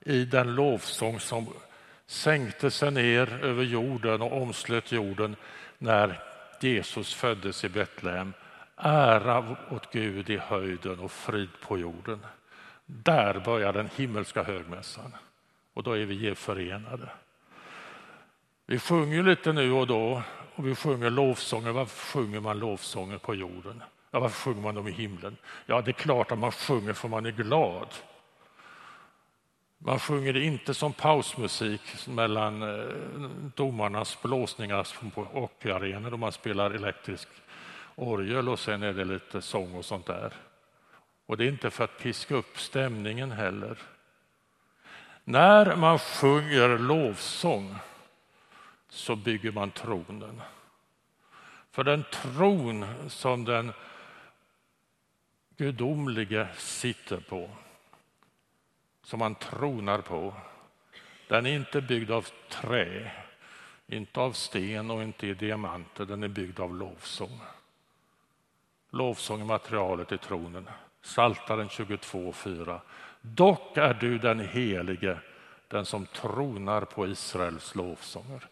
[0.00, 1.46] i den lovsång som
[2.08, 5.36] sänkte sig ner över jorden och omslöt jorden
[5.78, 6.22] när
[6.60, 8.32] Jesus föddes i Betlehem.
[8.76, 12.26] Ära åt Gud i höjden och frid på jorden.
[12.86, 15.16] Där börjar den himmelska högmässan
[15.74, 17.08] och då är vi förenade.
[18.66, 20.22] Vi sjunger lite nu och då
[20.54, 21.72] och vi sjunger lovsånger.
[21.72, 23.82] Varför sjunger man lovsånger på jorden?
[24.10, 25.36] Ja, varför sjunger man dem i himlen?
[25.66, 27.88] Ja, det är klart att man sjunger för man är glad.
[29.78, 32.94] Man sjunger det inte som pausmusik mellan eh,
[33.54, 37.28] domarnas blåsningar på hockeyarenor då man spelar elektrisk
[37.94, 40.32] orgel och sen är det lite sång och sånt där.
[41.26, 43.78] Och det är inte för att piska upp stämningen heller.
[45.24, 47.76] När man sjunger lovsång
[48.88, 50.40] så bygger man tronen.
[51.70, 53.72] För den tron som den
[55.56, 57.50] gudomlige sitter på,
[59.08, 60.34] som man tronar på,
[61.28, 63.10] den är inte byggd av trä,
[63.86, 67.40] inte av sten och inte i diamanter, den är byggd av lovsång.
[68.90, 70.68] Lovsång är materialet i tronen.
[71.02, 72.80] Saltaren 22.4.
[73.20, 75.18] Dock är du den helige,
[75.68, 78.46] den som tronar på Israels lovsånger.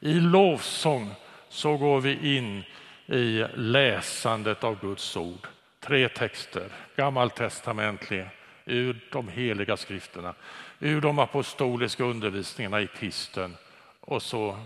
[0.00, 1.14] I lovsång
[1.48, 2.62] så går vi in
[3.06, 5.48] i läsandet av Guds ord.
[5.80, 8.28] Tre texter, gammaltestamentlig
[8.68, 10.34] ur de heliga skrifterna,
[10.78, 13.56] ur de apostoliska undervisningarna i pisten
[14.00, 14.58] och så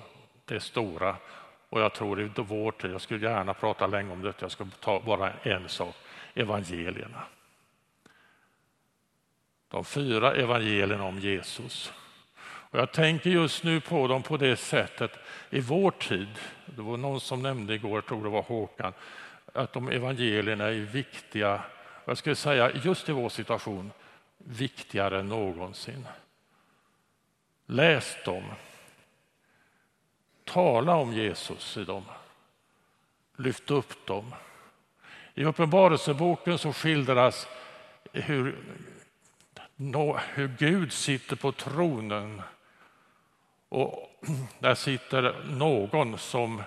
[0.45, 1.17] det stora.
[1.69, 4.67] Och jag tror i vår tid, jag skulle gärna prata länge om det, jag ska
[4.81, 5.95] ta bara en sak,
[6.35, 7.23] evangelierna.
[9.69, 11.93] De fyra evangelierna om Jesus.
[12.43, 15.19] Och jag tänker just nu på dem på det sättet
[15.51, 16.29] i vår tid.
[16.67, 18.93] Det var någon som nämnde igår, jag tror det var Håkan,
[19.53, 21.63] att de evangelierna är viktiga,
[22.05, 23.93] jag skulle säga just i vår situation,
[24.39, 26.07] viktigare än någonsin.
[27.67, 28.45] Läs dem.
[30.45, 32.05] Tala om Jesus i dem.
[33.37, 34.35] Lyft upp dem.
[35.35, 37.49] I Uppenbarelseboken så skildras
[38.13, 38.57] hur,
[40.35, 42.43] hur Gud sitter på tronen
[43.69, 44.13] och
[44.59, 46.63] där sitter någon som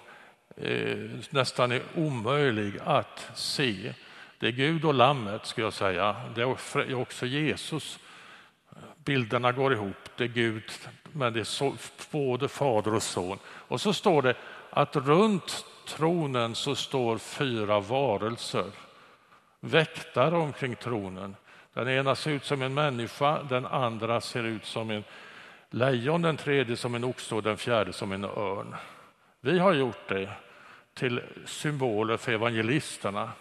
[0.58, 3.94] eh, nästan är omöjlig att se.
[4.40, 6.16] Det är Gud och Lammet, skulle jag säga.
[6.36, 8.00] Det är också Jesus.
[9.06, 10.10] Bilderna går ihop.
[10.18, 10.64] Det är Gud,
[11.12, 11.76] men det är så,
[12.12, 13.40] både Fader och Son.
[13.46, 14.36] Och så står det
[14.70, 18.66] att runt tronen så står fyra varelser,
[19.60, 21.36] väktare omkring tronen.
[21.74, 25.04] Den ena ser ut som en människa, den andra ser ut som en
[25.70, 28.76] lejon, den tredje som en oxe och den fjärde som en örn.
[29.42, 30.30] Vi har gjort det
[30.94, 33.32] till symboler för evangelisterna.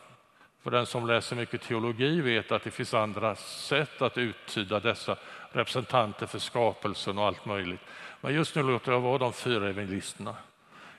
[0.65, 5.17] För den som läser mycket teologi vet att det finns andra sätt att uttyda dessa
[5.53, 7.81] representanter för skapelsen och allt möjligt.
[8.21, 10.37] Men just nu låter jag vara de fyra evangelisterna.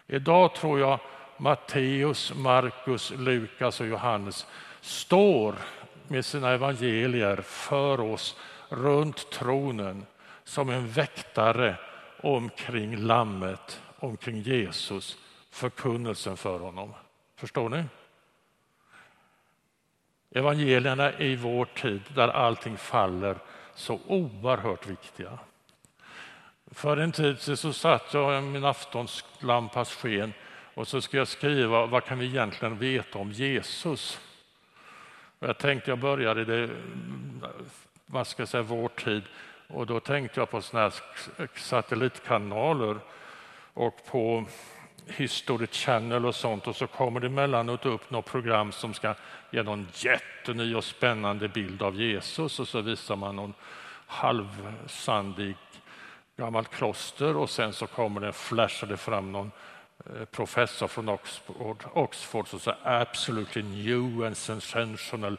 [0.07, 0.99] Idag tror jag
[1.37, 4.47] Matteus, Markus, Lukas och Johannes
[4.81, 5.55] står
[6.07, 10.05] med sina evangelier för oss runt tronen
[10.43, 11.75] som en väktare
[12.21, 15.17] omkring lammet, omkring Jesus,
[15.51, 16.93] förkunnelsen för honom.
[17.35, 17.83] Förstår ni?
[20.35, 23.35] Evangelierna i vår tid, där allting faller,
[23.75, 25.39] så oerhört viktiga.
[26.71, 30.33] För en tid sedan så satt jag i min aftonslampas sken
[30.73, 34.19] och så ska jag skriva vad kan vi egentligen veta om Jesus.
[35.39, 36.69] Jag tänkte jag börjar i det,
[38.05, 39.23] vad ska jag säga, vår tid
[39.67, 40.91] och då tänkte jag på såna
[41.55, 42.97] satellitkanaler
[43.73, 44.45] och på
[45.07, 49.15] History Channel och sånt och så kommer det emellanåt upp något program som ska
[49.51, 53.53] ge någon jätteny och spännande bild av Jesus och så visar man någon
[54.07, 55.55] halvsandig
[56.37, 59.51] gammalt kloster och sen så kommer det, flashar det fram någon
[60.05, 65.37] eh, professor från Oxford, Oxford som säger absolutely new and sensational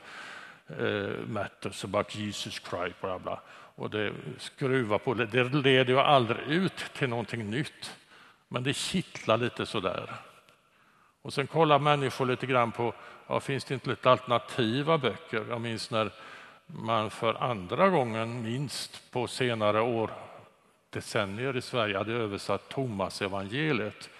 [0.81, 3.01] uh, matters about Jesus Christ.
[3.01, 3.41] Bla bla
[3.77, 5.27] och det skruvar på det.
[5.27, 7.97] Det leder ju aldrig ut till någonting nytt,
[8.49, 10.13] men det kittlar lite sådär.
[11.23, 12.95] Och sen kollar människor lite grann på,
[13.27, 15.47] ja, finns det inte lite alternativa böcker?
[15.49, 16.11] Jag minns när
[16.67, 20.11] man för andra gången, minst på senare år,
[20.91, 24.11] decennier i Sverige, hade översatt Thomas evangeliet.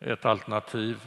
[0.00, 1.00] Ett alternativ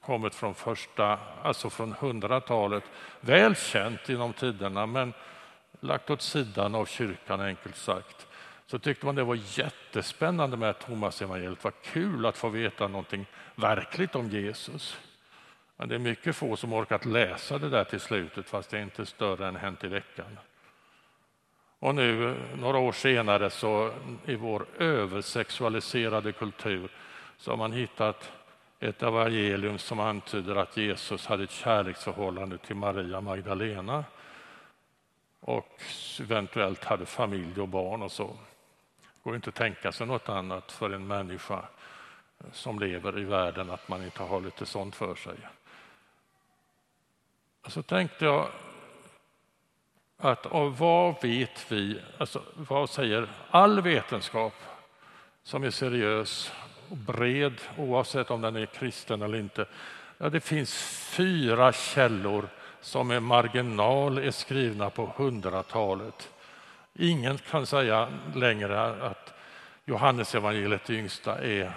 [0.00, 2.84] kommit från första, alltså från hundratalet,
[3.20, 5.12] väl känt inom tiderna, men
[5.80, 8.26] lagt åt sidan av kyrkan enkelt sagt.
[8.72, 11.64] Så tyckte man det var jättespännande med Thomas evangeliet.
[11.64, 14.98] Vad kul att få veta någonting verkligt om Jesus.
[15.76, 18.82] Men det är mycket få som orkat läsa det där till slutet fast det är
[18.82, 20.38] inte större än Hänt i veckan.
[21.78, 23.92] Och nu några år senare så
[24.26, 26.90] i vår översexualiserade kultur
[27.36, 28.32] så har man hittat
[28.80, 34.04] ett evangelium som antyder att Jesus hade ett kärleksförhållande till Maria Magdalena
[35.40, 35.82] och
[36.20, 38.36] eventuellt hade familj och barn och så.
[39.22, 41.58] Det går inte att tänka sig något annat för en människa
[42.38, 45.36] eh, som lever i världen att man inte har lite sånt för sig.
[47.66, 48.48] Så tänkte jag
[50.18, 54.54] att av vad vet vi, alltså vad säger all vetenskap
[55.42, 56.52] som är seriös
[56.88, 59.66] och bred oavsett om den är kristen eller inte.
[60.18, 60.74] Ja, det finns
[61.16, 62.48] fyra källor
[62.80, 66.28] som med marginal är skrivna på hundratalet.
[66.94, 69.34] Ingen kan säga längre att
[69.84, 71.72] Johannes evangeliet yngsta är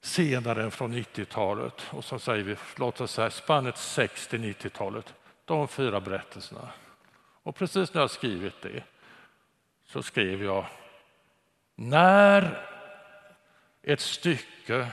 [0.00, 1.86] senare än från 90-talet.
[1.90, 6.68] Och så säger vi, låt oss säga spannet 60-90-talet, de fyra berättelserna.
[7.42, 8.82] Och precis när jag skrivit det
[9.84, 10.66] så skrev jag
[11.74, 12.66] när
[13.82, 14.88] ett stycke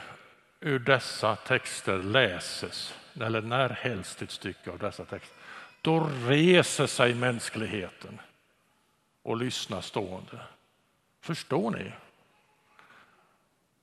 [0.60, 5.38] ur dessa texter läses, eller när helst ett stycke av dessa texter,
[5.82, 8.20] då reser sig mänskligheten
[9.26, 10.40] och lyssna stående.
[11.22, 11.92] Förstår ni?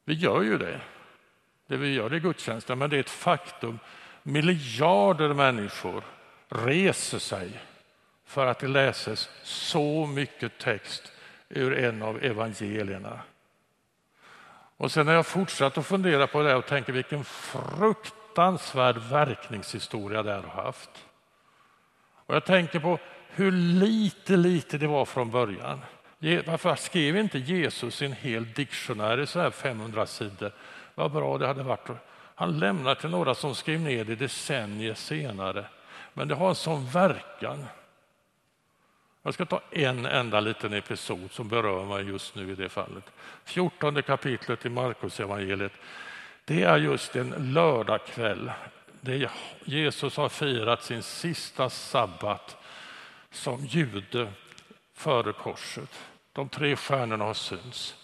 [0.05, 0.81] Vi gör ju det.
[1.67, 3.79] Det vi gör i gudstjänsten, men det är ett faktum.
[4.23, 6.05] Miljarder människor
[6.49, 7.61] reser sig
[8.25, 11.13] för att det läses så mycket text
[11.49, 13.21] ur en av evangelierna.
[14.77, 20.33] Och sen har jag fortsatt att fundera på det och tänker vilken fruktansvärd verkningshistoria det
[20.33, 21.07] har haft.
[22.27, 22.99] Och jag tänker på
[23.35, 25.81] hur lite, lite det var från början.
[26.47, 30.53] Varför skrev inte Jesus en hel diktionär i så här 500 sidor?
[30.95, 31.89] Vad bra det hade varit.
[32.35, 35.65] Han lämnar till några som skrev ner det decennier senare.
[36.15, 37.65] Men det har en sån verkan.
[39.23, 43.05] Jag ska ta en enda liten episod som berör mig just nu i det fallet.
[43.45, 45.73] 14 kapitlet i Markus evangeliet.
[46.45, 48.53] Det är just en lördagkväll.
[49.65, 52.57] Jesus har firat sin sista sabbat
[53.33, 54.33] som jude
[54.95, 55.91] före korset.
[56.33, 57.97] De tre stjärnorna har synts.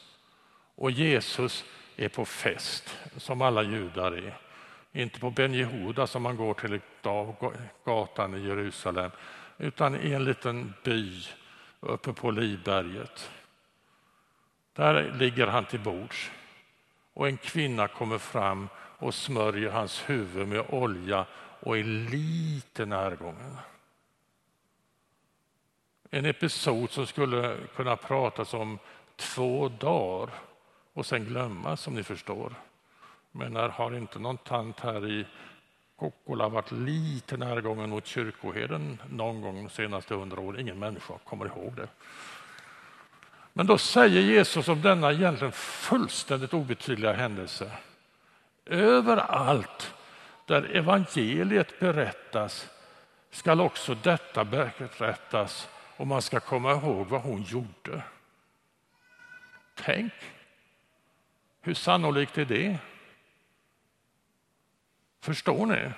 [0.75, 1.65] Och Jesus
[1.97, 4.39] är på fest, som alla judar är.
[4.93, 6.81] Inte på Ben Jehuda som man går till
[7.85, 9.11] gatan i Jerusalem
[9.59, 11.23] utan i en liten by
[11.81, 13.31] uppe på Livberget.
[14.73, 16.31] Där ligger han till bords
[17.15, 21.27] och en kvinna kommer fram och smörjer hans huvud med olja
[21.61, 23.57] och är lite närgången.
[26.11, 28.79] En episod som skulle kunna pratas om
[29.17, 30.31] två dagar
[30.93, 32.55] och sen glömmas, som ni förstår.
[33.33, 35.27] Men när har inte någon tant här i
[35.97, 40.61] Kokkola varit lite närgången mot kyrkoherden någon gång de senaste hundra åren?
[40.61, 41.89] Ingen människa kommer ihåg det.
[43.53, 47.71] Men då säger Jesus om denna egentligen fullständigt obetydliga händelse.
[48.67, 49.95] Överallt
[50.47, 52.69] där evangeliet berättas
[53.31, 55.69] skall också detta berättas
[55.99, 58.03] och man ska komma ihåg vad hon gjorde.
[59.75, 60.13] Tänk,
[61.61, 62.79] hur sannolikt är det?
[65.21, 65.91] Förstår ni?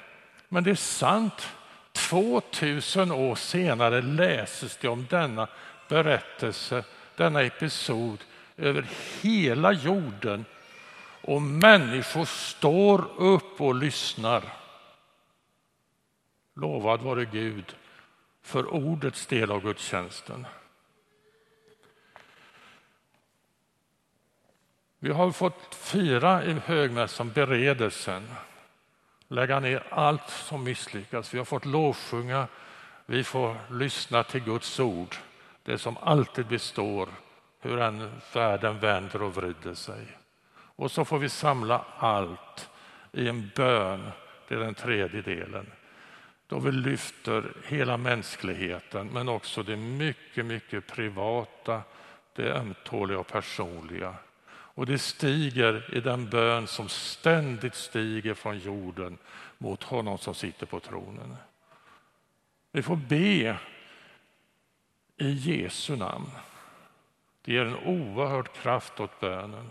[0.48, 1.48] Men det är sant.
[1.92, 5.48] 2000 år senare läses det om denna
[5.88, 6.84] berättelse,
[7.16, 8.24] denna episod
[8.56, 8.86] över
[9.20, 10.44] hela jorden
[11.22, 14.42] och människor står upp och lyssnar.
[16.54, 17.76] Lovad vare Gud
[18.50, 20.46] för ordets del av gudstjänsten.
[24.98, 28.22] Vi har fått fira i högmässan beredelsen,
[29.28, 31.34] lägga ner allt som misslyckats.
[31.34, 32.48] Vi har fått lovsjunga,
[33.06, 35.16] vi får lyssna till Guds ord,
[35.62, 37.08] det som alltid består,
[37.60, 40.06] hur än världen vänder och vrider sig.
[40.52, 42.70] Och så får vi samla allt
[43.12, 44.10] i en bön,
[44.48, 45.66] det är den tredje delen
[46.50, 51.82] då vi lyfter hela mänskligheten men också det mycket, mycket privata,
[52.32, 54.14] det ömtåliga och personliga.
[54.50, 59.18] Och det stiger i den bön som ständigt stiger från jorden
[59.58, 61.36] mot honom som sitter på tronen.
[62.72, 63.56] Vi får be
[65.16, 66.30] i Jesu namn.
[67.42, 69.70] Det ger en oerhörd kraft åt bönen.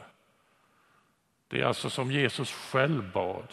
[1.47, 3.47] Det är alltså som Jesus själv bad.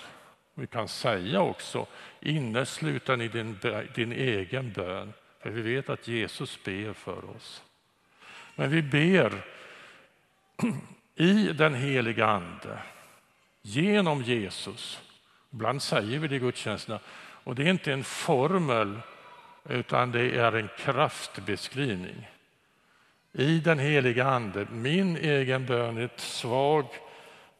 [0.59, 1.87] Vi kan säga också
[2.21, 3.59] innesluten i din,
[3.95, 7.62] din egen bön, för vi vet att Jesus ber för oss.
[8.55, 9.45] Men vi ber
[11.14, 12.79] i den heliga Ande,
[13.62, 15.01] genom Jesus.
[15.53, 17.01] Ibland säger vi det i gudstjänsterna,
[17.45, 19.01] och det är inte en formel
[19.69, 22.29] utan det är en kraftbeskrivning.
[23.33, 26.87] I den heliga Ande, min egen bön är svag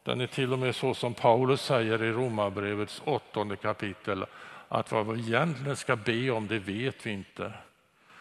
[0.07, 4.25] den är till och med så som Paulus säger i Romarbrevets åttonde kapitel
[4.69, 7.53] att vad vi egentligen ska be om det vet vi inte.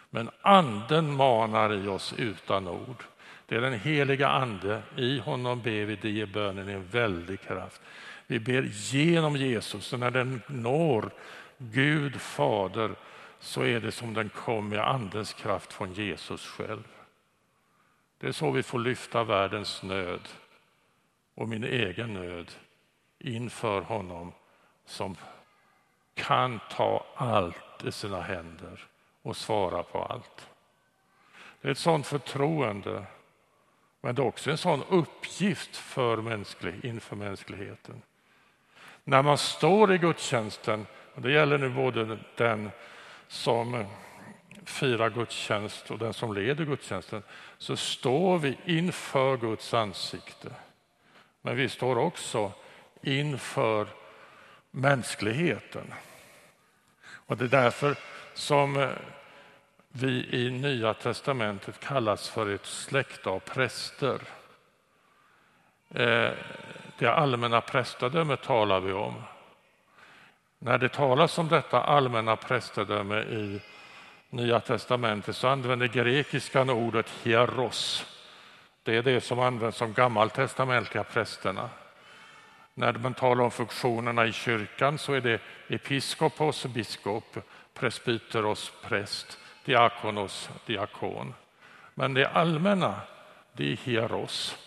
[0.10, 3.04] Men anden manar i oss utan ord.
[3.46, 7.82] Det är den heliga ande, i honom ber vi, det ger bönen en väldig kraft.
[8.28, 11.10] Vi ber genom Jesus och när den når
[11.58, 12.92] Gud Fader
[13.40, 16.84] så är det som den kom med andens kraft från Jesus själv.
[18.20, 20.22] Det är så vi får lyfta världens nöd
[21.36, 22.52] och min egen nöd
[23.20, 24.32] inför honom
[24.86, 25.16] som
[26.14, 28.88] kan ta allt i sina händer
[29.22, 30.50] och svara på allt.
[31.62, 33.06] Det är ett sånt förtroende,
[34.02, 38.02] men det är också en sån uppgift för mänsklig, inför mänskligheten.
[39.04, 42.72] När man står i gudstjänsten, och det gäller nu både den
[43.28, 43.86] som
[44.66, 47.24] firar gudstjänst och den som leder gudstjänsten,
[47.58, 50.52] så står vi inför Guds ansikte.
[51.46, 52.52] Men vi står också
[53.02, 53.88] inför
[54.72, 55.94] mänskligheten.
[57.06, 57.96] Och det är därför
[58.34, 58.90] som eh,
[59.90, 64.22] vi i Nya testamentet kallas för ett släkte av präster.
[65.90, 66.32] Eh,
[66.98, 69.24] det allmänna prästadömet talar vi om.
[70.60, 73.62] När det talas om detta allmänna prästadöme i
[74.30, 78.15] Nya testamentet så använder grekiskan ordet hieros.
[78.86, 81.70] Det är det som används som gammaltestamentliga prästerna.
[82.74, 87.38] När man talar om funktionerna i kyrkan så är det episkopos, biskop,
[87.74, 91.34] presbyteros, präst, diakonos, diakon.
[91.94, 93.02] Men det allmänna,
[93.54, 94.58] det är hieros.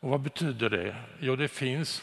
[0.00, 0.96] Och vad betyder det?
[1.20, 2.02] Jo, det finns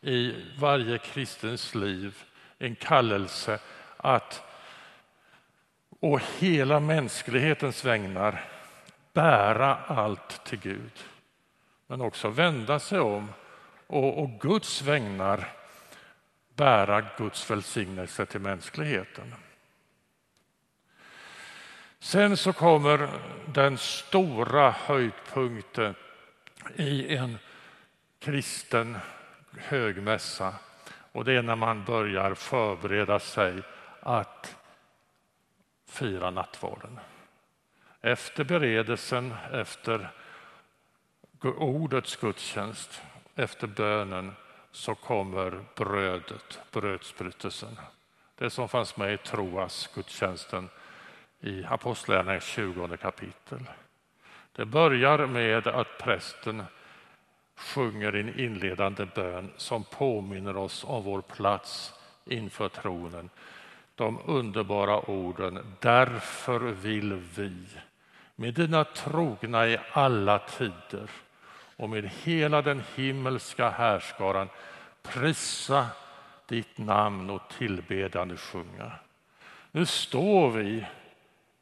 [0.00, 2.22] i varje kristens liv
[2.58, 3.58] en kallelse
[3.96, 4.42] att
[6.00, 8.57] å hela mänsklighetens vägnar
[9.18, 11.04] bära allt till Gud.
[11.86, 13.32] Men också vända sig om
[13.86, 15.52] och å Guds vägnar
[16.54, 19.34] bära Guds välsignelse till mänskligheten.
[21.98, 23.08] Sen så kommer
[23.46, 25.94] den stora höjdpunkten
[26.76, 27.38] i en
[28.18, 28.98] kristen
[29.58, 30.54] högmässa
[31.12, 33.62] och det är när man börjar förbereda sig
[34.00, 34.56] att
[35.86, 37.00] fira nattvarden.
[38.02, 40.10] Efter beredelsen, efter
[41.42, 43.02] ordets gudstjänst,
[43.34, 44.32] efter bönen
[44.70, 47.78] så kommer brödet, brödsbrytelsen.
[48.38, 50.68] Det som fanns med i Troas gudstjänsten
[51.40, 53.60] i Apostlagärningarnas 20 kapitel.
[54.52, 56.64] Det börjar med att prästen
[57.56, 61.92] sjunger en inledande bön som påminner oss om vår plats
[62.24, 63.30] inför tronen.
[63.94, 67.66] De underbara orden Därför vill vi
[68.40, 71.10] med dina trogna i alla tider
[71.76, 74.48] och med hela den himmelska härskaran
[75.02, 75.86] prisa
[76.46, 78.92] ditt namn och tillbedande sjunga.
[79.70, 80.86] Nu står vi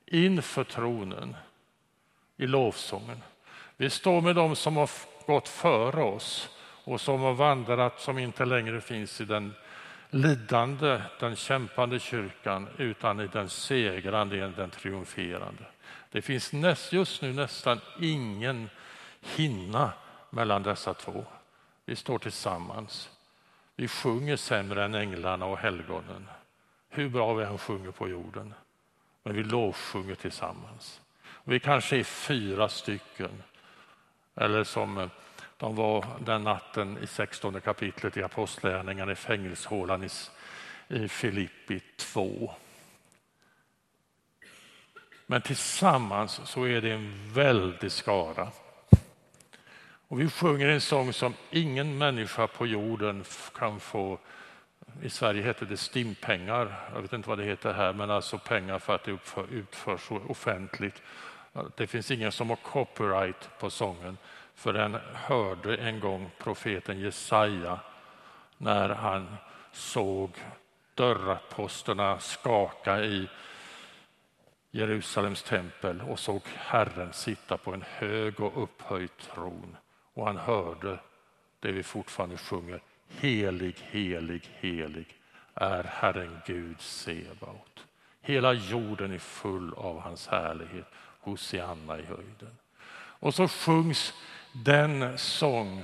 [0.06, 1.36] inför tronen
[2.36, 3.22] i lovsången.
[3.76, 4.90] Vi står med dem som har
[5.26, 6.48] gått före oss
[6.84, 9.54] och som har vandrat som inte längre finns i den
[10.10, 15.64] lidande, den kämpande kyrkan utan i den segrande, den triumferande.
[16.16, 18.70] Det finns näst, just nu nästan ingen
[19.20, 19.92] hinna
[20.30, 21.24] mellan dessa två.
[21.84, 23.10] Vi står tillsammans.
[23.74, 26.28] Vi sjunger sämre än änglarna och helgonen.
[26.88, 28.54] Hur bra vi än sjunger på jorden.
[29.22, 31.00] Men vi lovsjunger tillsammans.
[31.44, 33.42] Vi kanske är fyra stycken.
[34.34, 35.08] Eller som eh,
[35.56, 40.08] de var den natten i 16 kapitlet i Apostlagärningarna i fängelsehålan i,
[40.88, 42.54] i Filippi 2.
[45.26, 48.48] Men tillsammans så är det en väldig skara.
[50.08, 53.24] Och vi sjunger en sång som ingen människa på jorden
[53.54, 54.18] kan få.
[55.02, 56.88] I Sverige heter det stimpengar.
[56.94, 59.18] Jag vet inte vad det heter här, men alltså pengar för att det
[59.50, 61.02] utförs offentligt.
[61.76, 64.18] Det finns ingen som har copyright på sången,
[64.54, 67.80] för den hörde en gång profeten Jesaja
[68.58, 69.36] när han
[69.72, 70.30] såg
[70.94, 73.28] dörrposterna skaka i
[74.70, 79.76] Jerusalems tempel och såg Herren sitta på en hög och upphöjd tron.
[80.14, 80.98] Och han hörde
[81.60, 82.82] det vi fortfarande sjunger.
[83.08, 85.06] Helig, helig, helig
[85.54, 87.86] är Herren Gud Sebaot.
[88.20, 90.86] Hela jorden är full av hans härlighet.
[91.20, 92.56] Hosianna i höjden.
[93.18, 94.14] Och så sjungs
[94.52, 95.82] den sång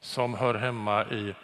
[0.00, 1.34] som hör hemma i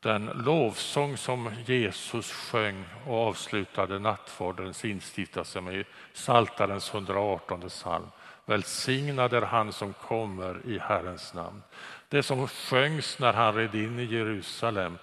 [0.00, 5.84] den lovsång som Jesus sjöng och avslutade nattvardens instiftelse med
[6.14, 8.06] Psaltarens 118 psalm.
[8.44, 11.62] Välsignad är han som kommer i Herrens namn.
[12.08, 14.98] Det som sjöngs när han red in i Jerusalem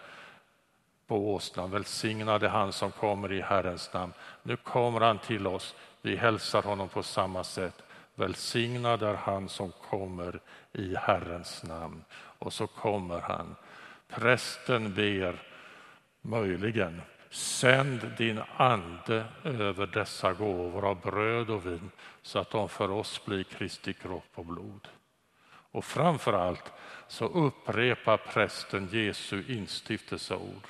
[1.07, 1.71] på åsnan.
[1.71, 4.13] Välsignad är han som kommer i Herrens namn.
[4.43, 5.75] Nu kommer han till oss.
[6.01, 7.83] Vi hälsar honom på samma sätt.
[8.15, 10.39] Välsignad är han som kommer
[10.73, 12.03] i Herrens namn.
[12.13, 13.55] Och så kommer han.
[14.07, 15.41] Prästen ber
[16.21, 17.01] möjligen
[17.35, 21.91] Sänd din ande över dessa gåvor av bröd och vin
[22.21, 24.87] så att de för oss blir Kristi kropp och blod.
[25.47, 26.73] Och framför allt
[27.07, 30.67] så upprepar prästen Jesu instiftelseord.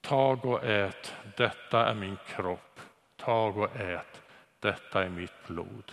[0.00, 2.80] Tag och ät, detta är min kropp.
[3.16, 4.20] Tag och ät,
[4.60, 5.92] detta är mitt blod.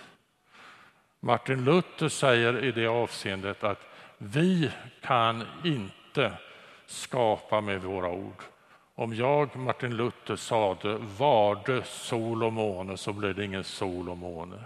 [1.20, 3.93] Martin Luther säger i det avseendet att
[4.26, 4.72] vi
[5.02, 6.34] kan inte
[6.86, 8.44] skapa med våra ord.
[8.96, 14.18] Om jag, Martin Luther, sade varde sol och måne så blir det ingen sol och
[14.18, 14.64] måne.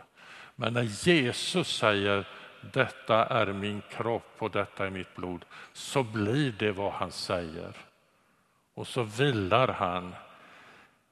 [0.56, 2.28] Men när Jesus säger
[2.74, 7.74] detta är min kropp och detta är mitt blod så blir det vad han säger.
[8.74, 10.16] Och så vilar han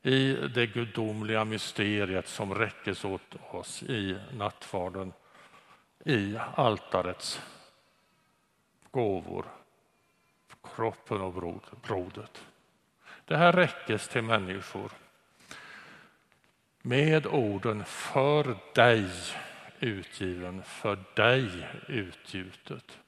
[0.02, 5.14] i det gudomliga mysteriet som räckes åt oss i nattvarden,
[6.06, 7.42] i altarets
[8.96, 9.46] gåvor,
[10.64, 11.34] kroppen och
[11.82, 12.46] blodet.
[13.26, 14.92] Det här räckes till människor
[16.82, 19.10] med orden för dig
[19.80, 23.00] utgiven, för dig utgjutet.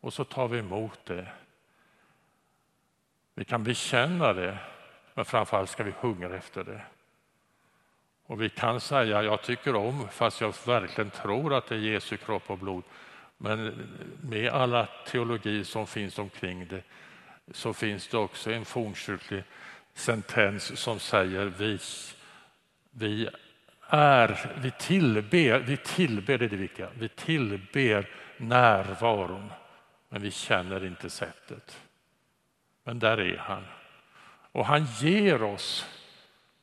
[0.00, 1.28] Och så tar vi emot det.
[3.34, 4.58] Vi kan bekänna det,
[5.14, 6.82] men framförallt ska vi hungra efter det.
[8.26, 12.16] Och vi kan säga jag tycker om, fast jag verkligen tror att det är Jesu
[12.16, 12.82] kropp och blod.
[13.38, 13.88] Men
[14.22, 16.82] med alla teologi som finns omkring det
[17.52, 19.42] så finns det också en fornkyrklig
[19.94, 21.78] sentens som säger vi,
[22.90, 23.28] vi
[23.88, 29.50] är, vi tillber, vi tillber, det är det viktiga, vi tillber närvaron
[30.08, 31.80] men vi känner inte sättet.
[32.84, 33.64] Men där är han.
[34.52, 35.86] Och han ger oss,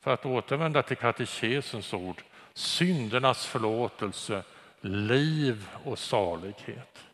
[0.01, 4.43] för att återvända till katekesens ord, syndernas förlåtelse,
[4.84, 7.05] liv och salighet.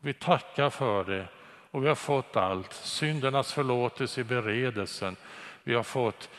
[0.00, 1.26] Vi tackar för det
[1.70, 2.72] och vi har fått allt.
[2.72, 5.16] Syndernas förlåtelse i beredelsen.
[5.64, 6.30] Vi har fått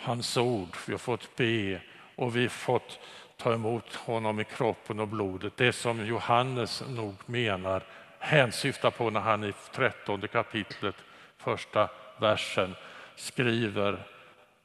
[0.00, 1.80] hans ord, vi har fått be
[2.16, 2.98] och vi har fått
[3.36, 5.56] ta emot honom i kroppen och blodet.
[5.56, 7.82] Det som Johannes nog menar
[8.18, 10.94] hänsyftar på när han i trettonde kapitlet,
[11.36, 11.88] första
[12.20, 12.74] versen
[13.16, 14.06] skriver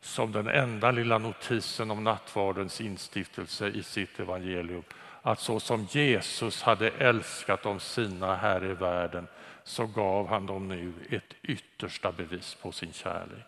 [0.01, 4.83] som den enda lilla notisen om nattvardens instiftelse i sitt evangelium
[5.21, 9.27] att så som Jesus hade älskat de sina här i världen
[9.63, 13.47] så gav han dem nu ett yttersta bevis på sin kärlek.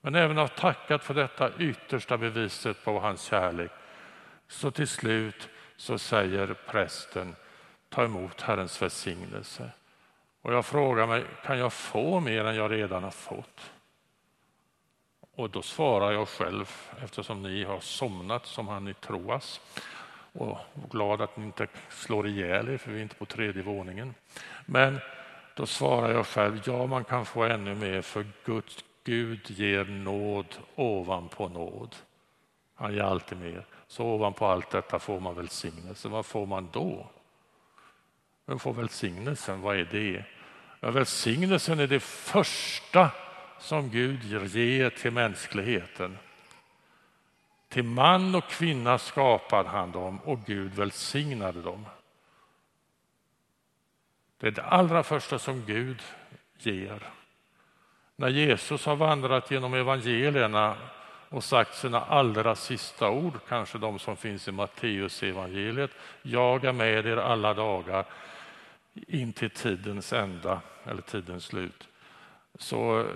[0.00, 3.70] Men även av tackat för detta yttersta beviset på hans kärlek
[4.48, 7.36] så till slut så säger prästen
[7.88, 9.70] ta emot Herrens välsignelse.
[10.42, 13.72] Och jag frågar mig, kan jag få mer än jag redan har fått?
[15.34, 16.70] Och då svarar jag själv,
[17.04, 19.60] eftersom ni har somnat som han i Troas
[20.32, 20.58] och
[20.90, 24.14] glad att ni inte slår ihjäl er, för vi är inte på tredje våningen.
[24.66, 24.98] Men
[25.54, 30.46] då svarar jag själv, ja man kan få ännu mer för Guds Gud ger nåd
[30.74, 31.96] ovanpå nåd.
[32.74, 33.66] Han ger alltid mer.
[33.86, 36.08] Så ovanpå allt detta får man välsignelse.
[36.08, 37.06] Vad får man då?
[38.46, 39.60] Vem får välsignelsen?
[39.60, 40.24] Vad är det?
[40.80, 43.10] Ja, välsignelsen är det första
[43.62, 46.18] som Gud ger till mänskligheten.
[47.68, 51.86] Till man och kvinna skapade han dem och Gud välsignade dem.
[54.38, 56.02] Det är det allra första som Gud
[56.58, 57.10] ger.
[58.16, 60.76] När Jesus har vandrat genom evangelierna
[61.28, 65.90] och sagt sina allra sista ord, kanske de som finns i Matteus evangeliet.
[66.22, 68.04] Jag är med er alla dagar
[68.94, 71.88] in till tidens ända, eller tidens slut.
[72.58, 73.06] Så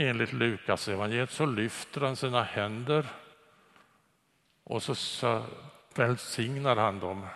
[0.00, 3.06] enligt Lukas evangeliet så lyfter han sina händer
[4.64, 5.42] och så, så
[5.94, 7.26] välsignar han dem.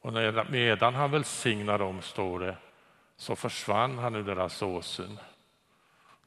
[0.00, 0.12] Och
[0.50, 2.56] medan han välsignar dem, står det,
[3.16, 5.18] så försvann han ur deras åsyn.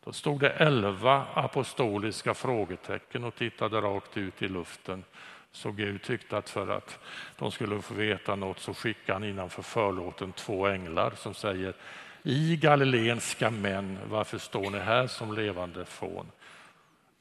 [0.04, 5.04] Då stod det elva apostoliska frågetecken och tittade rakt ut i luften.
[5.52, 7.00] Så Gud tyckte att för att
[7.38, 11.74] de skulle få veta något så skickade han innanför förlåten två änglar som säger
[12.24, 16.32] i galilenska män, varför står ni här som levande fån?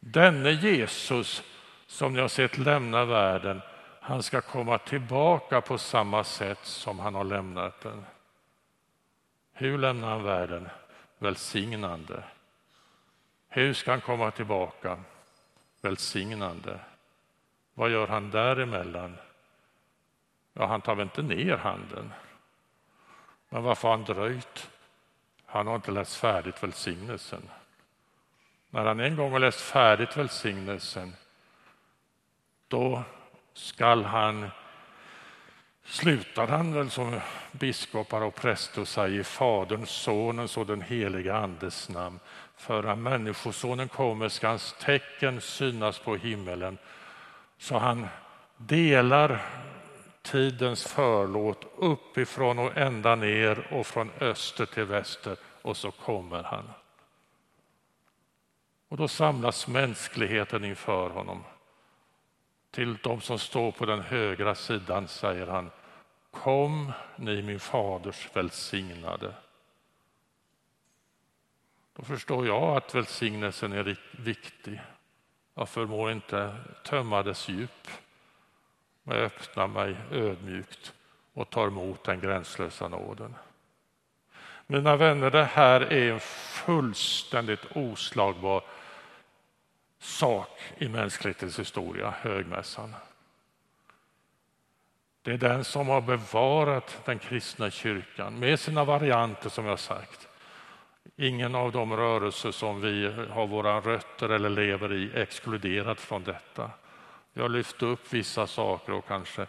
[0.00, 1.42] Denne Jesus
[1.86, 3.60] som ni har sett lämna världen,
[4.00, 8.04] han ska komma tillbaka på samma sätt som han har lämnat den.
[9.52, 10.68] Hur lämnar han världen?
[11.18, 12.24] Välsignande.
[13.48, 14.98] Hur ska han komma tillbaka?
[15.80, 16.80] Välsignande.
[17.74, 19.16] Vad gör han däremellan?
[20.52, 22.12] Ja, han tar väl inte ner handen.
[23.48, 24.70] Men varför har han dröjt?
[25.52, 27.42] Han har inte läst färdigt välsignelsen.
[28.70, 31.16] När han en gång har läst färdigt välsignelsen
[32.68, 33.02] då
[33.54, 34.50] skall han
[35.84, 37.20] slutar han väl som
[37.52, 42.20] biskopar och präster och säger i Faderns, Sonens och den heliga Andes namn.
[42.56, 46.78] För när Människosonen kommer ska hans tecken synas på himmelen
[47.58, 48.06] så han
[48.56, 49.42] delar
[50.22, 56.70] tidens förlåt uppifrån och ända ner och från öster till väster och så kommer han.
[58.88, 61.44] Och då samlas mänskligheten inför honom.
[62.70, 65.70] Till de som står på den högra sidan säger han
[66.30, 69.34] Kom ni min faders välsignade.
[71.96, 74.80] Då förstår jag att välsignelsen är viktig.
[75.54, 77.88] Jag förmår inte tömma dess djup
[79.04, 80.92] och jag öppnar mig ödmjukt
[81.32, 83.34] och tar emot den gränslösa nåden.
[84.66, 88.64] Mina vänner, det här är en fullständigt oslagbar
[89.98, 92.94] sak i mänsklighetens historia, högmässan.
[95.22, 100.28] Det är den som har bevarat den kristna kyrkan med sina varianter som jag sagt.
[101.16, 106.70] Ingen av de rörelser som vi har våra rötter eller lever i exkluderat från detta.
[107.32, 109.46] Vi har lyft upp vissa saker och kanske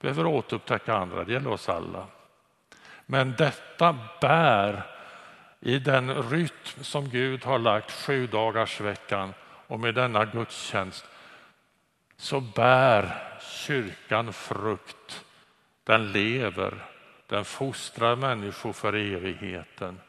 [0.00, 1.24] behöver återupptäcka andra.
[1.24, 2.06] Det gäller oss alla.
[3.06, 4.82] Men detta bär
[5.60, 9.34] i den rytm som Gud har lagt sju dagars veckan
[9.66, 11.06] och med denna gudstjänst
[12.16, 15.24] så bär kyrkan frukt.
[15.84, 16.84] Den lever,
[17.26, 20.00] den fostrar människor för evigheten.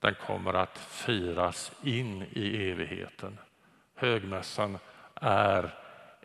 [0.00, 3.38] Den kommer att firas in i evigheten.
[3.98, 4.78] Högmässan
[5.14, 5.74] är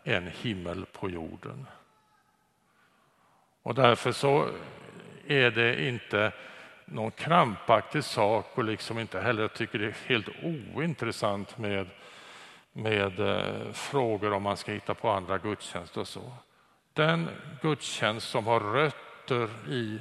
[0.04, 1.66] en himmel på jorden.
[3.62, 4.48] Och därför så
[5.26, 6.32] är det inte
[6.84, 10.28] någon krampaktig sak och liksom inte heller tycker det är helt
[10.74, 11.86] ointressant med,
[12.72, 16.32] med eh, frågor om man ska hitta på andra gudstjänster och så.
[16.92, 17.28] Den
[17.62, 19.94] gudstjänst som har rötter i,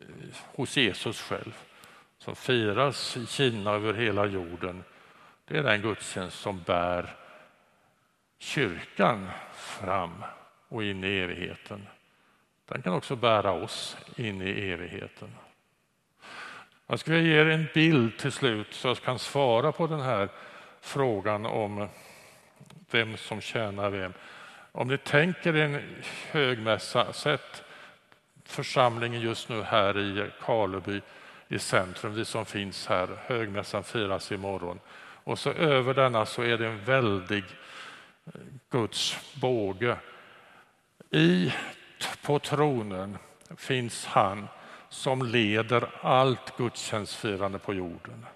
[0.00, 1.58] eh, hos Jesus själv,
[2.18, 4.84] som firas i Kina över hela jorden,
[5.44, 7.16] det är den gudstjänst som bär
[8.38, 10.24] kyrkan fram
[10.68, 11.86] och in i evigheten.
[12.68, 15.34] Den kan också bära oss in i evigheten.
[16.86, 20.28] Jag ska ge er en bild till slut så jag kan svara på den här
[20.80, 21.88] frågan om
[22.90, 24.12] vem som tjänar vem.
[24.72, 27.64] Om ni tänker en högmässa, sätt
[28.44, 31.00] församlingen just nu här i Karleby
[31.48, 33.08] i centrum, vi som finns här.
[33.26, 34.80] Högmässan firas imorgon.
[35.24, 37.44] Och så över denna så är det en väldig
[38.24, 39.96] eh, Guds båge.
[41.10, 41.52] I,
[42.22, 43.18] på tronen
[43.56, 44.48] finns han
[44.88, 48.26] som leder allt gudstjänstfirande på jorden.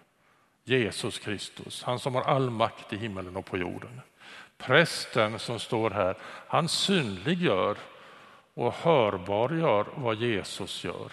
[0.64, 4.00] Jesus Kristus, han som har all makt i himmelen och på jorden.
[4.58, 6.16] Prästen som står här,
[6.48, 7.76] han synliggör
[8.54, 11.12] och hörbargör vad Jesus gör.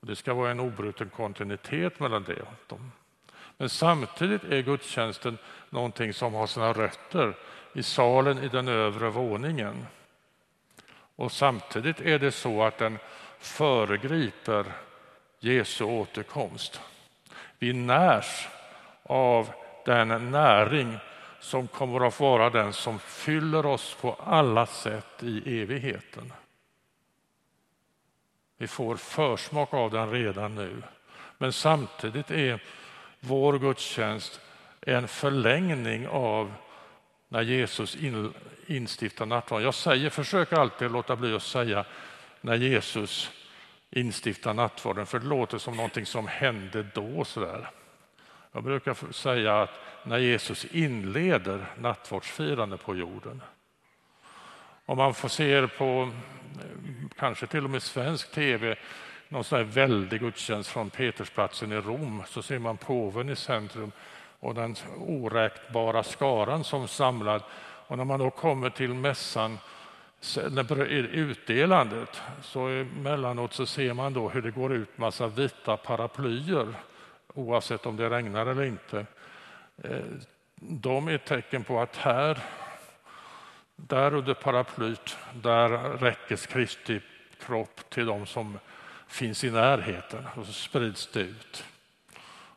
[0.00, 2.46] Det ska vara en obruten kontinuitet mellan det.
[3.58, 5.38] Men samtidigt är gudstjänsten
[5.70, 7.34] någonting som har sina rötter
[7.72, 9.86] i salen i den övre våningen.
[11.16, 12.98] Och samtidigt är det så att den
[13.38, 14.64] föregriper
[15.40, 16.80] Jesu återkomst.
[17.58, 18.48] Vi närs
[19.02, 19.50] av
[19.84, 20.98] den näring
[21.40, 26.32] som kommer att vara den som fyller oss på alla sätt i evigheten.
[28.56, 30.82] Vi får försmak av den redan nu.
[31.38, 32.62] Men samtidigt är
[33.20, 34.40] vår gudstjänst
[34.80, 36.54] en förlängning av
[37.28, 38.32] när Jesus in,
[38.66, 39.64] instiftar nattvarden.
[39.64, 41.84] Jag säger, försöker alltid låta bli att säga
[42.40, 43.30] när Jesus
[43.90, 47.24] instiftar nattvarden, för det låter som någonting som hände då.
[47.24, 47.70] Sådär.
[48.52, 49.70] Jag brukar säga att
[50.02, 53.42] när Jesus inleder nattvardsfirande på jorden.
[54.86, 56.12] Om man får se på,
[56.54, 58.76] eh, kanske till och med svensk tv,
[59.28, 63.92] någon sån här väldig gudstjänst från Petersplatsen i Rom, så ser man påven i centrum
[64.40, 67.42] och den oräkbara skaran som samlad.
[67.86, 69.58] Och när man då kommer till mässan
[71.12, 76.74] utdelandet så emellanåt så ser man då hur det går ut massa vita paraplyer
[77.34, 79.06] oavsett om det regnar eller inte.
[79.84, 80.00] Eh,
[80.60, 82.38] de är ett tecken på att här,
[83.76, 85.68] där under paraplyt, där
[85.98, 87.00] räckes Kristi
[87.40, 88.58] kropp till de som
[89.08, 91.64] finns i närheten och så sprids det ut.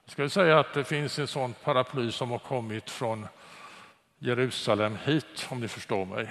[0.06, 3.28] Jag ska säga att det finns en sån paraply som har kommit från
[4.20, 6.30] Jerusalem hit, om ni förstår mig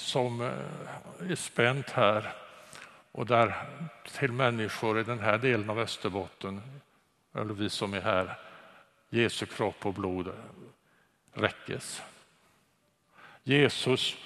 [0.00, 2.32] som eh, är spänt här
[3.12, 3.54] och där
[4.18, 6.80] till människor i den här delen av Österbotten,
[7.34, 8.38] eller vi som är här,
[9.10, 10.32] Jesu kropp och blod
[11.32, 12.02] räckes.
[13.42, 14.16] Jesus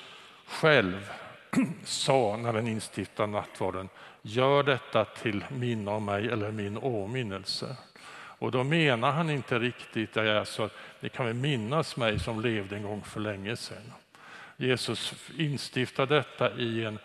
[0.47, 1.13] själv
[1.85, 3.89] sa när den instiftade nattvarden,
[4.23, 7.77] gör detta till minne av mig eller min åminnelse.
[8.15, 12.21] Och då menar han inte riktigt det är så att ni kan väl minnas mig
[12.21, 13.93] som levde en gång för länge sedan.
[14.57, 16.99] Jesus instiftar detta i en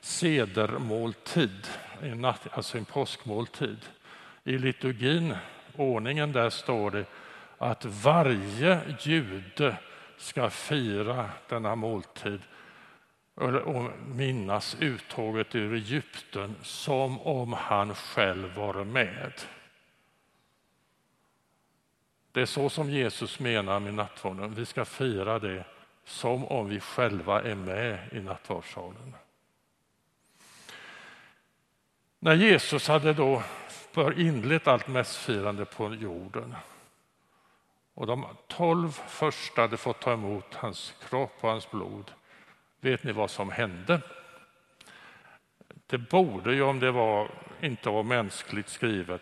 [0.00, 1.68] sedermåltid,
[2.02, 3.78] en natt, alltså en påskmåltid.
[4.44, 5.34] I liturgin,
[5.76, 7.04] ordningen där står det
[7.58, 9.76] att varje jude
[10.16, 12.40] ska fira denna måltid
[13.34, 19.32] och minnas uttåget ur Egypten som om han själv var med.
[22.32, 24.54] Det är så som Jesus menar med nattvarden.
[24.54, 25.64] Vi ska fira det
[26.04, 29.14] som om vi själva är med i nattvardssalen.
[32.18, 33.42] När Jesus hade då
[34.16, 36.54] inlett allt mässfirande på jorden
[37.94, 42.12] och de tolv första hade fått ta emot hans kropp och hans blod.
[42.84, 44.00] Vet ni vad som hände?
[45.86, 47.30] Det borde ju, om det var,
[47.60, 49.20] inte var mänskligt skrivet,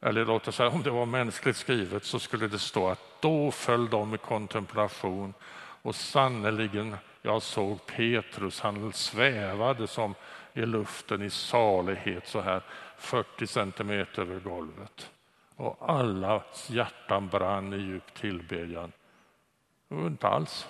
[0.00, 3.50] eller låt oss säga om det var mänskligt skrivet så skulle det stå att då
[3.50, 5.34] föll de i kontemplation
[5.82, 10.14] och sannerligen, jag såg Petrus, han svävade som
[10.52, 12.62] i luften i salighet så här
[12.96, 15.10] 40 centimeter över golvet.
[15.56, 18.92] Och allas hjärtan brann i djup tillbedjan.
[19.90, 20.66] Inte alls.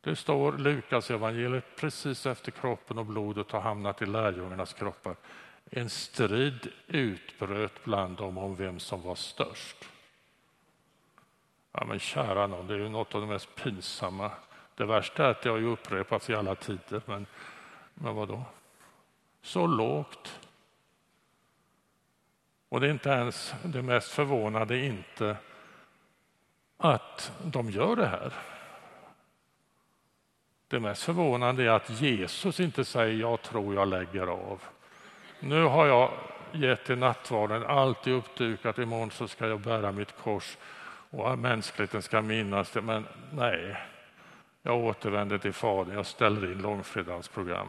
[0.00, 5.16] Det står Lukas evangeliet precis efter kroppen och blodet har hamnat i lärjungarnas kroppar.
[5.70, 9.88] En strid utbröt bland dem om vem som var störst.
[11.72, 14.30] Ja, men kära någon, det är ju något av det mest pinsamma.
[14.74, 17.26] Det värsta är att det har ju upprepats i alla tider, men,
[17.94, 18.42] men vad då?
[19.42, 20.40] Så lågt.
[22.68, 25.36] Och det är inte ens det mest förvånande inte
[26.76, 28.32] att de gör det här.
[30.70, 34.62] Det mest förvånande är att Jesus inte säger jag tror jag lägger av.
[35.40, 36.12] Nu har jag
[36.52, 40.56] gett till nattvarden, allt är uppdukat, imorgon så ska jag bära mitt kors
[41.10, 42.80] och mänskligheten ska minnas det.
[42.80, 43.76] Men nej,
[44.62, 47.68] jag återvänder till Fadern, jag ställer in långfredagsprogram.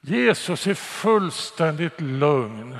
[0.00, 2.76] Jesus är fullständigt lugn.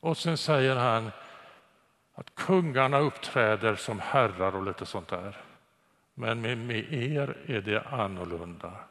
[0.00, 1.10] Och sen säger han
[2.14, 5.36] att kungarna uppträder som herrar och lite sånt där.
[6.14, 8.84] Men med, er är det annorlunda.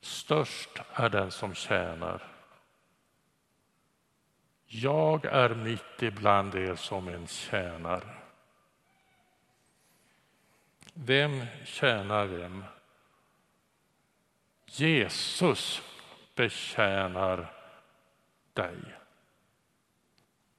[0.00, 2.22] Störst är den som tjänar.
[4.66, 8.14] Jag är mitt ibland er som en tjänare.
[10.94, 12.64] Vem tjänar vem?
[14.66, 15.82] Jesus
[16.34, 17.52] betjänar
[18.52, 18.97] dig.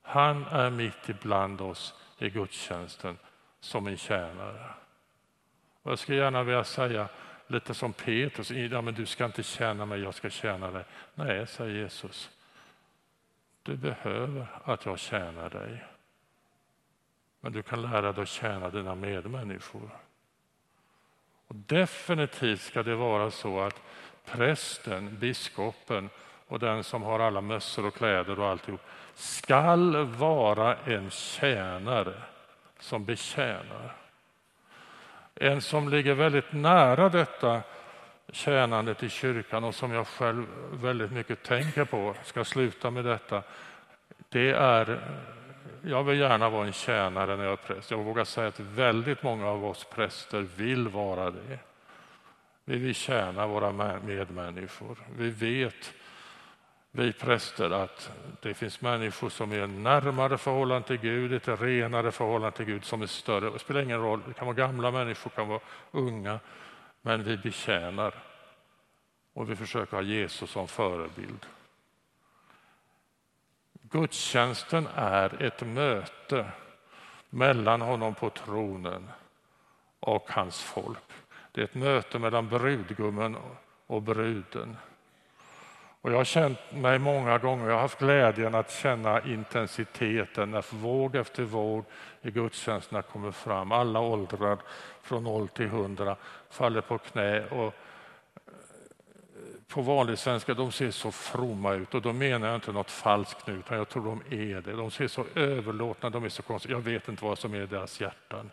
[0.10, 3.18] Han är mitt ibland oss i gudstjänsten
[3.60, 4.66] som en tjänare.
[5.84, 7.07] Och jag skulle gärna vilja säga
[7.47, 10.84] lite som Petrus, ja, men du ska inte tjäna mig, jag ska tjäna dig.
[11.16, 12.30] Nej, säger Jesus.
[13.64, 15.84] Du behöver att jag tjänar dig.
[17.41, 19.89] Men du kan lära dig att tjäna dina medmänniskor.
[21.47, 23.82] Och definitivt ska det vara så att
[24.26, 26.10] prästen, biskopen
[26.47, 28.82] och den som har alla mössor och kläder och alltihop
[29.20, 32.13] skall vara en tjänare
[32.80, 33.95] som betjänar.
[35.36, 37.61] En som ligger väldigt nära detta
[38.32, 43.43] tjänandet i kyrkan och som jag själv väldigt mycket tänker på, ska sluta med detta,
[44.30, 44.99] det är
[45.82, 47.91] jag vill gärna vara en tjänare när jag är präst.
[47.91, 51.59] Jag vågar säga att väldigt många av oss präster vill vara det.
[52.65, 54.97] Vi vill tjäna våra medmänniskor.
[55.17, 55.93] Vi vet,
[56.99, 62.57] vi präster, att det finns människor som är närmare förhållande till Gud, ett renare förhållande
[62.57, 63.49] till Gud som är större.
[63.49, 65.59] Det spelar ingen roll, det kan vara gamla människor, det kan vara
[65.91, 66.39] unga,
[67.01, 68.13] men vi betjänar.
[69.33, 71.45] Och vi försöker ha Jesus som förebild.
[73.81, 76.51] Gudstjänsten är ett möte
[77.29, 79.09] mellan honom på tronen
[79.99, 80.99] och hans folk.
[81.51, 83.37] Det är ett möte mellan brudgummen
[83.87, 84.77] och bruden.
[86.01, 90.75] Och jag har känt mig många gånger, jag har haft glädjen att känna intensiteten när
[90.75, 91.85] våg efter våg
[92.21, 93.71] i gudstjänsterna kommer fram.
[93.71, 94.57] Alla åldrar
[95.01, 96.15] från 0 till 100
[96.49, 97.73] faller på knä och eh,
[99.67, 103.47] på vanlig svenska, de ser så fromma ut och då menar jag inte något falskt
[103.47, 104.71] nu, utan jag tror de är det.
[104.71, 106.75] De ser så överlåtna, de är så konstiga.
[106.75, 108.51] Jag vet inte vad som är i deras hjärtan.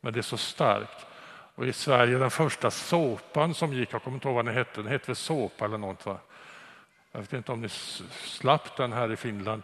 [0.00, 1.06] Men det är så starkt.
[1.54, 4.82] Och i Sverige, den första såpan som gick, jag kommer inte ihåg vad den hette,
[4.82, 6.18] den hette väl såpa eller något va?
[7.16, 9.62] Jag vet inte om ni slapp den här i Finland.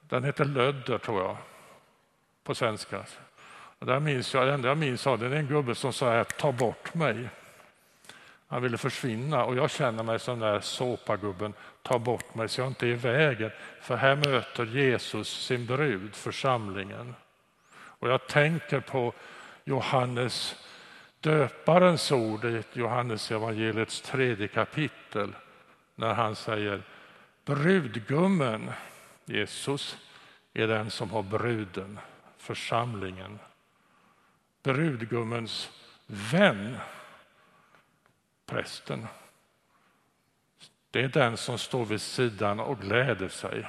[0.00, 1.36] Den heter Lödder tror jag,
[2.44, 3.04] på svenska.
[3.78, 6.24] Och där minns jag, det enda jag minns av den är en gubbe som sa
[6.24, 7.28] ta bort mig.
[8.46, 12.60] Han ville försvinna och jag känner mig som den där såpagubben, ta bort mig så
[12.60, 13.50] jag inte är i vägen.
[13.80, 17.14] För här möter Jesus sin brud, församlingen.
[17.74, 19.12] Och jag tänker på
[19.64, 20.64] Johannes
[21.20, 25.34] döparens ord i Johannes evangeliets tredje kapitel
[25.96, 26.82] när han säger
[27.44, 28.70] Brudgummen,
[29.24, 29.96] Jesus,
[30.54, 31.98] är den som har bruden,
[32.36, 33.38] församlingen.
[34.62, 35.70] Brudgummens
[36.06, 36.76] vän,
[38.46, 39.06] prästen.
[40.90, 43.66] Det är den som står vid sidan och gläder sig.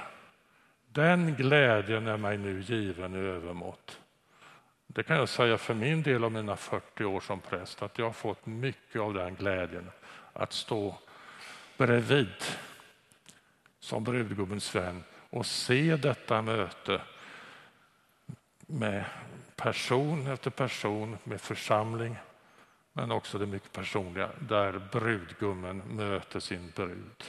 [0.88, 4.00] Den glädjen är mig nu given i övermått.
[4.86, 8.06] Det kan jag säga för min del av mina 40 år som präst, att jag
[8.06, 9.90] har fått mycket av den glädjen
[10.32, 10.98] att stå
[11.78, 12.44] bredvid
[13.80, 17.00] som brudgummens vän och se detta möte
[18.66, 19.04] med
[19.56, 22.16] person efter person, med församling,
[22.92, 27.24] men också det mycket personliga, där brudgummen möter sin brud.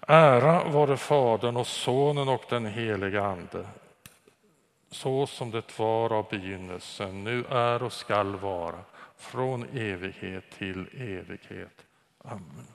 [0.00, 3.66] Ära vare Fadern och Sonen och den helige Ande,
[4.90, 8.80] så som det var av begynnelsen, nu är och skall vara,
[9.16, 11.86] från evighet till evighet.
[12.18, 12.73] Amen.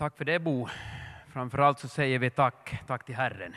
[0.00, 0.68] Tack för det Bo.
[1.28, 3.56] Framförallt så säger vi tack, tack till Herren.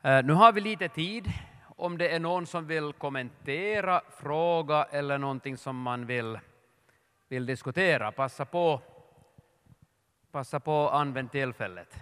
[0.00, 1.32] Eh, nu har vi lite tid.
[1.76, 6.38] Om det är någon som vill kommentera, fråga eller någonting som man vill,
[7.28, 8.80] vill diskutera, passa på.
[10.30, 11.96] Passa på att använda tillfället.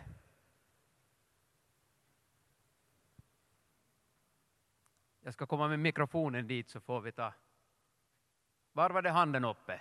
[5.20, 7.32] Jag ska komma med mikrofonen dit så får vi ta.
[8.72, 9.80] Var var det handen uppe?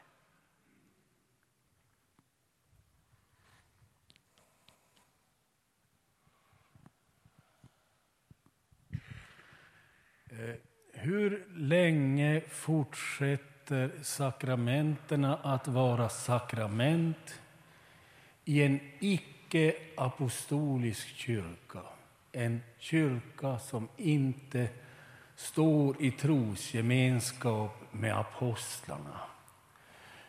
[11.09, 17.39] Hur länge fortsätter sakramenterna att vara sakrament
[18.45, 21.79] i en icke-apostolisk kyrka?
[22.31, 24.69] En kyrka som inte
[25.35, 29.19] står i trosgemenskap med apostlarna.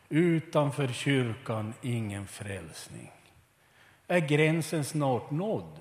[0.09, 3.11] Utanför kyrkan ingen frälsning.
[4.07, 5.79] Är gränsen snart nådd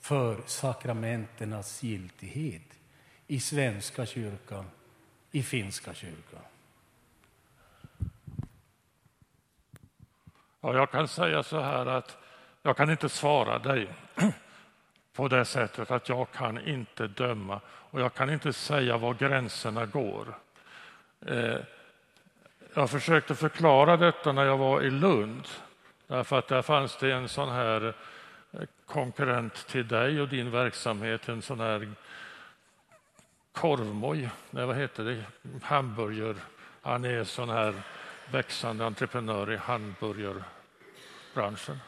[0.00, 2.75] för sakramenternas giltighet?
[3.26, 4.64] I Svenska kyrkan,
[5.30, 6.40] i Finska kyrkan?
[10.60, 12.16] Ja, jag kan säga så här att
[12.62, 13.88] jag kan inte svara dig
[15.12, 19.86] på det sättet att jag kan inte döma och jag kan inte säga var gränserna
[19.86, 20.38] går.
[21.26, 21.56] Eh,
[22.74, 25.48] jag försökte förklara detta när jag var i Lund
[26.06, 27.94] därför att där fanns det en sån här
[28.86, 31.92] konkurrent till dig och din verksamhet, en sån här
[33.56, 35.24] korvmoj, nej vad heter det,
[35.62, 36.36] hamburger.
[36.82, 37.74] Han är sån här
[38.30, 41.78] växande entreprenör i hamburgerbranschen.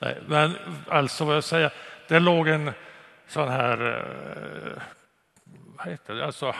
[0.00, 0.56] Nej, men
[0.88, 1.72] alltså vad jag säger,
[2.08, 2.72] det låg en
[3.26, 4.82] sån här, eh,
[5.76, 6.54] vad heter det, alltså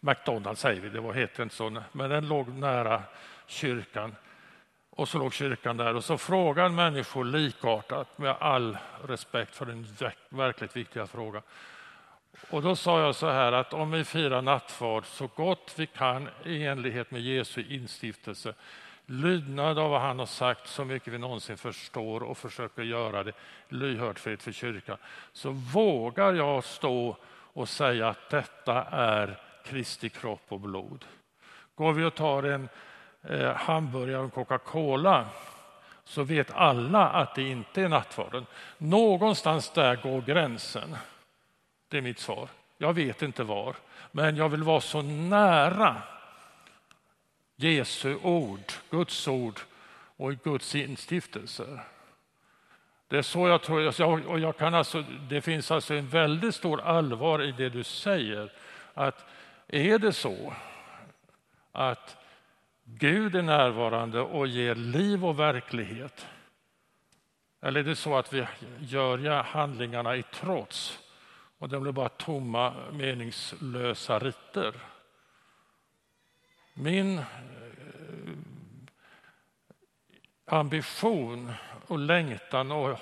[0.00, 3.02] McDonalds säger vi, det var, heter inte så, men den låg nära
[3.46, 4.16] kyrkan.
[4.90, 9.86] Och så låg kyrkan där och så frågade människor likartat med all respekt för den
[10.28, 11.42] verkligt viktiga frågan.
[12.50, 16.28] Och då sa jag så här att om vi firar nattvard så gott vi kan
[16.44, 18.54] i enlighet med Jesu instiftelse,
[19.06, 23.32] lydnad av vad han har sagt så mycket vi någonsin förstår och försöker göra det
[23.68, 24.96] lyhört för kyrkan,
[25.32, 27.16] så vågar jag stå
[27.52, 31.04] och säga att detta är Kristi kropp och blod.
[31.74, 32.68] Går vi och tar en
[33.22, 35.26] eh, hamburgare och Coca-Cola
[36.04, 38.46] så vet alla att det inte är nattvarden.
[38.78, 40.96] Någonstans där går gränsen.
[41.88, 42.48] Det är mitt svar.
[42.78, 43.76] Jag vet inte var,
[44.12, 46.02] men jag vill vara så nära
[47.56, 49.60] Jesu ord, Guds ord
[50.16, 51.80] och Guds instiftelser.
[53.08, 53.86] Det är så jag tror.
[53.86, 57.84] Alltså, och jag kan alltså, det finns alltså en väldigt stor allvar i det du
[57.84, 58.52] säger.
[58.94, 59.26] Att
[59.68, 60.54] är det så
[61.72, 62.16] att
[62.84, 66.26] Gud är närvarande och ger liv och verklighet
[67.60, 68.46] eller är det så att vi
[68.80, 70.98] gör handlingarna i trots
[71.58, 74.74] och de blir bara tomma, meningslösa riter.
[76.74, 77.24] Min eh,
[80.44, 81.52] ambition
[81.86, 82.98] och längtan och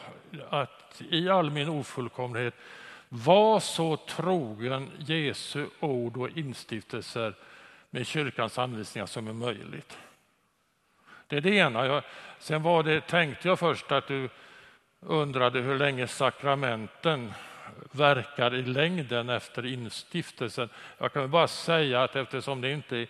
[0.50, 2.54] att i all min ofullkomlighet
[3.08, 7.34] vara så trogen Jesu ord och instiftelser
[7.90, 9.98] med kyrkans anvisningar som är möjligt.
[11.26, 12.02] Det är det ena.
[12.38, 14.28] sen var det, tänkte jag först att du
[15.00, 17.32] undrade hur länge sakramenten
[17.92, 20.68] verkar i längden efter instiftelsen.
[20.98, 23.06] Jag kan bara säga att eftersom det inte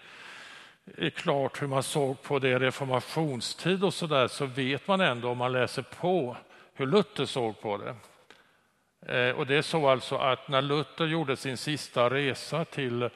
[0.97, 5.01] är klart hur man såg på det i reformationstid och så där så vet man
[5.01, 6.37] ändå om man läser på
[6.75, 7.95] hur Luther såg på det.
[9.13, 13.11] Eh, och det är så alltså att när Luther gjorde sin sista resa till eh,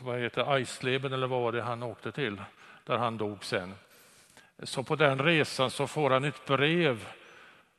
[0.00, 2.42] vad heter Eisleben eller vad var det han åkte till,
[2.84, 3.74] där han dog sen.
[4.62, 7.06] Så på den resan så får han ett brev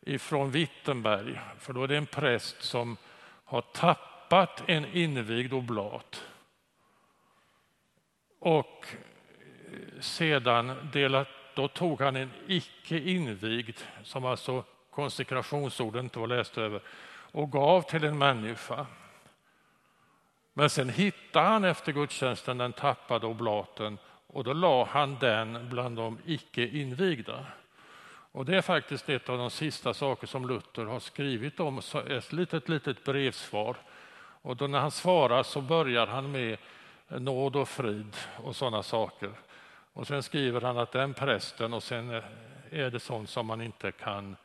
[0.01, 2.97] ifrån Wittenberg, för då är det en präst som
[3.45, 6.23] har tappat en invigd oblat.
[8.39, 16.27] Och eh, sedan delat, då tog han en icke invigd, som alltså konsekrationsorden inte var
[16.27, 16.81] läst över,
[17.31, 18.85] och gav till en människa.
[20.53, 23.97] Men sen hittade han efter gudstjänsten den tappade oblaten
[24.27, 27.45] och då la han den bland de icke invigda.
[28.31, 32.33] Och det är faktiskt ett av de sista saker som Luther har skrivit om, ett
[32.33, 33.77] litet, litet brevsvar.
[34.41, 36.57] Och då när han svarar så börjar han med
[37.07, 39.31] nåd och frid och sådana saker.
[39.93, 42.21] Och sen skriver han att den prästen, och sen
[42.69, 44.35] är det sånt som man inte kan,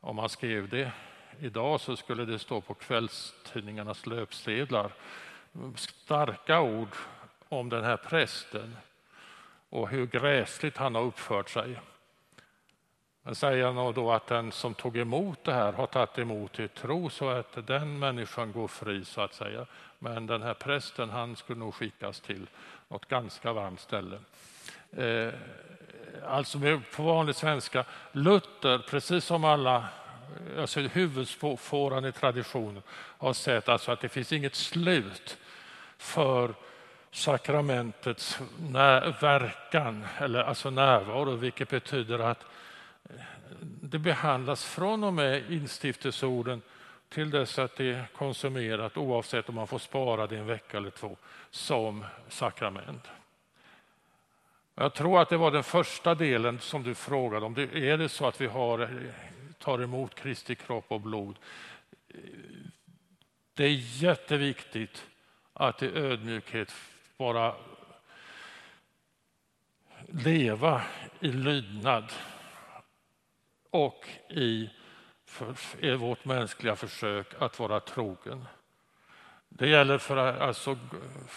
[0.00, 0.92] om man skrev det
[1.40, 4.92] idag så skulle det stå på kvällstidningarnas löpsedlar.
[5.76, 6.96] Starka ord
[7.48, 8.76] om den här prästen
[9.68, 11.78] och hur gräsligt han har uppfört sig.
[13.26, 16.68] Men säger han då att den som tog emot det här har tagit emot i
[16.68, 19.66] tro så att den människan går fri så att säga.
[19.98, 22.46] Men den här prästen han skulle nog skickas till
[22.88, 24.18] något ganska varmt ställe.
[24.96, 25.32] Eh,
[26.26, 26.58] alltså
[26.96, 29.88] på vanlig svenska, Luther, precis som alla
[30.58, 32.82] alltså huvudfåran i traditionen,
[33.18, 35.36] har sett alltså att det finns inget slut
[35.98, 36.54] för
[37.10, 38.38] sakramentets
[39.20, 42.44] verkan, eller alltså närvaro, vilket betyder att
[43.80, 46.62] det behandlas från och med instiftelseorden
[47.08, 50.90] till dess att det är konsumerat oavsett om man får spara det en vecka eller
[50.90, 51.16] två
[51.50, 53.08] som sakrament.
[54.74, 57.58] Jag tror att det var den första delen som du frågade om.
[57.58, 58.90] Är det så att vi har,
[59.58, 61.36] tar emot Kristi kropp och blod?
[63.54, 65.06] Det är jätteviktigt
[65.52, 66.72] att i ödmjukhet
[67.16, 67.54] bara
[70.08, 70.82] leva
[71.20, 72.12] i lydnad
[73.74, 74.70] och i,
[75.24, 78.44] för, i vårt mänskliga försök att vara trogen.
[79.48, 80.78] Det gäller för alltså,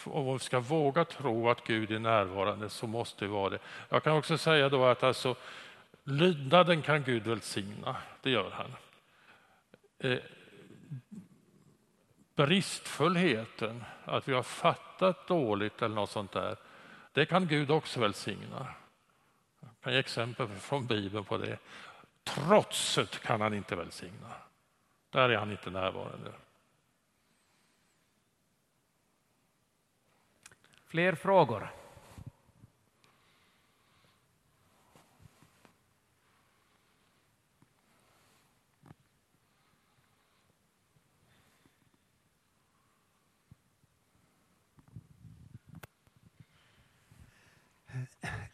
[0.03, 3.59] om vi ska våga tro att Gud är närvarande så måste vi vara det.
[3.89, 5.35] Jag kan också säga då att alltså,
[6.03, 8.73] lydnaden kan Gud välsigna, det gör han.
[9.99, 10.19] Eh,
[12.35, 16.57] bristfullheten, att vi har fattat dåligt eller något sånt där,
[17.13, 18.67] det kan Gud också välsigna.
[19.59, 21.57] Jag kan ge exempel från Bibeln på det.
[22.27, 24.33] Trotset kan han inte välsigna.
[25.09, 26.31] Där är han inte närvarande.
[30.85, 31.71] Fler frågor?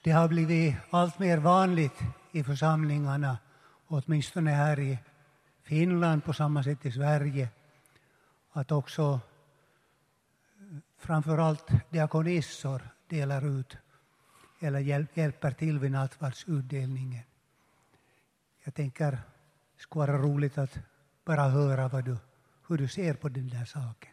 [0.04, 2.00] Det har blivit allt mer vanligt
[2.32, 3.38] i församlingarna,
[3.94, 4.98] åtminstone här i
[5.64, 7.50] Finland på samma sätt i Sverige,
[8.52, 9.20] att också
[10.60, 13.78] eh, framförallt diakonissor delar ut
[14.60, 14.80] eller
[15.18, 17.24] hjälper till vid nattvardsutdelningen.
[18.64, 19.22] Jag tänker det
[19.78, 20.78] skulle vara roligt att
[21.26, 22.18] bara höra vad du,
[22.68, 24.12] hur du ser på den där saken.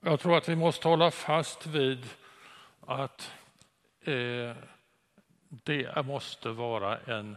[0.00, 2.06] Jag tror att vi måste hålla fast vid
[2.88, 3.32] att
[4.00, 4.56] eh,
[5.48, 7.36] det måste vara en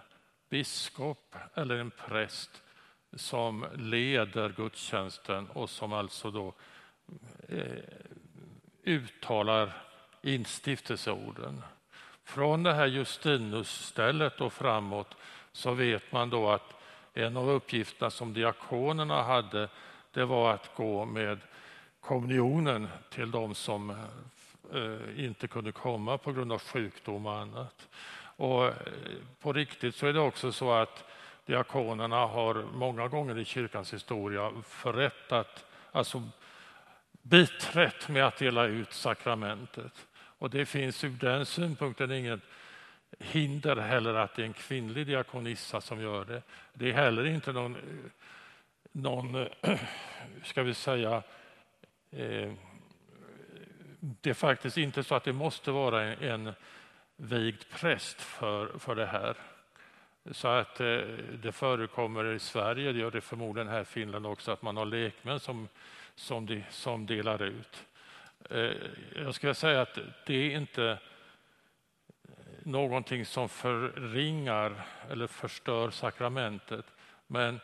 [0.49, 2.62] biskop eller en präst
[3.14, 6.54] som leder gudstjänsten och som alltså då
[7.49, 7.84] eh,
[8.84, 9.84] uttalar
[10.22, 11.62] instiftelseorden.
[12.24, 15.16] Från det här Justinus-stället och framåt
[15.52, 16.74] så vet man då att
[17.14, 19.70] en av uppgifterna som diakonerna hade
[20.12, 21.39] det var att gå med
[21.99, 23.95] kommunionen till de som
[24.74, 27.89] Eh, inte kunde komma på grund av sjukdom och annat.
[28.24, 28.74] Och eh,
[29.39, 31.03] på riktigt så är det också så att
[31.45, 36.30] diakonerna har många gånger i kyrkans historia förrättat, alltså
[37.22, 40.07] biträtt med att dela ut sakramentet.
[40.13, 42.41] Och det finns ur den synpunkten inget
[43.19, 46.41] hinder heller att det är en kvinnlig diakonissa som gör det.
[46.74, 47.82] Det är heller inte någon, eh,
[48.91, 49.47] någon
[50.43, 51.24] ska vi säga,
[52.11, 52.53] eh,
[54.04, 56.54] det är faktiskt inte så att det måste vara en, en
[57.16, 59.36] vigd präst för, för det här.
[60.32, 60.97] Så att eh,
[61.43, 64.86] det förekommer i Sverige, det gör det förmodligen här i Finland också, att man har
[64.86, 65.68] lekmän som,
[66.16, 67.86] som, de, som delar ut.
[68.49, 68.72] Eh,
[69.16, 70.97] jag skulle säga att det är inte
[72.64, 76.86] någonting som förringar eller förstör sakramentet.
[77.28, 77.60] Men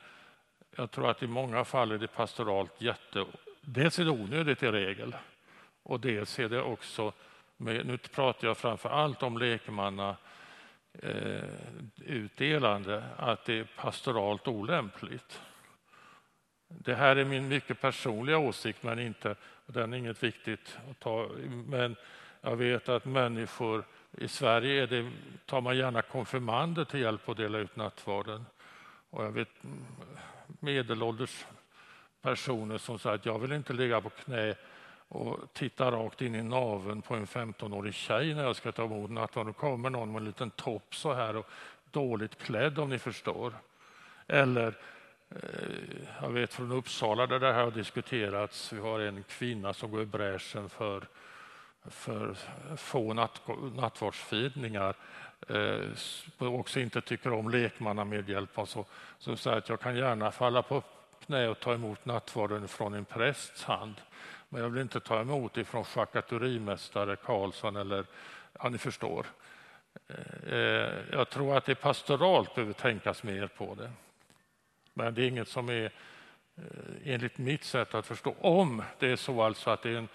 [0.75, 3.25] jag tror att i många fall är det pastoralt jätte...
[3.61, 5.15] Dels är det onödigt i regel
[5.87, 7.13] och dels är det också,
[7.57, 10.15] med, nu pratar jag framför allt om lekmanna
[10.93, 11.43] eh,
[11.97, 15.41] utdelande, att det är pastoralt olämpligt.
[16.67, 19.35] Det här är min mycket personliga åsikt, men inte,
[19.65, 21.29] den är inget viktigt att ta.
[21.67, 21.95] Men
[22.41, 25.11] jag vet att människor i Sverige är det,
[25.45, 28.45] tar man gärna konfirmander till hjälp att dela ut nattvarden.
[29.09, 29.49] Och jag vet
[30.59, 31.45] medelålders
[32.21, 34.55] personer som säger att jag vill inte ligga på knä
[35.07, 39.11] och titta rakt in i naven på en 15-årig tjej när jag ska ta emot
[39.11, 39.53] nattvarden.
[39.53, 41.47] Då kommer någon med en liten topp så här och
[41.91, 43.53] dåligt klädd om ni förstår.
[44.27, 44.73] Eller
[45.29, 45.39] eh,
[46.21, 48.73] jag vet från Uppsala där det här har diskuterats.
[48.73, 51.07] Vi har en kvinna som går i bräschen för,
[51.85, 52.35] för
[52.77, 53.41] få natt,
[53.75, 54.95] nattvardsfirningar
[55.47, 55.79] eh,
[56.37, 58.49] också inte tycker om lekmannamedhjälp.
[58.53, 58.85] Så, alltså,
[59.17, 60.83] så säger att jag kan gärna falla på
[61.25, 63.95] knä och ta emot nattvarden från en prästs hand.
[64.49, 68.05] Men jag vill inte ta emot ifrån från Karlsson eller,
[68.59, 69.25] ja ni förstår.
[70.47, 73.91] Eh, jag tror att det pastoralt behöver tänkas mer på det.
[74.93, 75.85] Men det är inget som är
[76.55, 78.35] eh, enligt mitt sätt att förstå.
[78.39, 80.07] Om det är så alltså att det är en,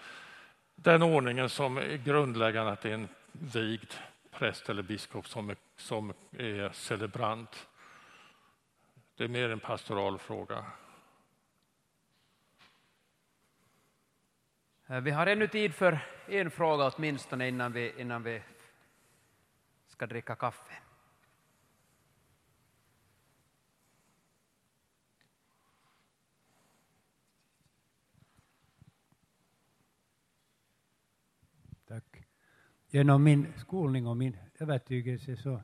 [0.75, 3.93] den ordningen som är grundläggande att det är en vigd
[4.31, 7.67] präst eller biskop som är, som är celebrant.
[9.17, 10.65] Det är mer en pastoral fråga.
[14.93, 18.41] Eh, vi har ännu tid för en fråga åtminstone innan vi, innan vi
[19.87, 20.73] ska dricka kaffe.
[31.87, 32.25] Tack.
[32.87, 35.63] Genom min skolning och min övertygelse så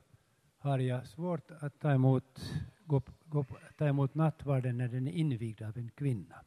[0.58, 2.52] har jag svårt att ta emot,
[2.84, 3.44] gå, gå,
[3.76, 6.44] ta emot nattvarden när den är invigd av en kvinna.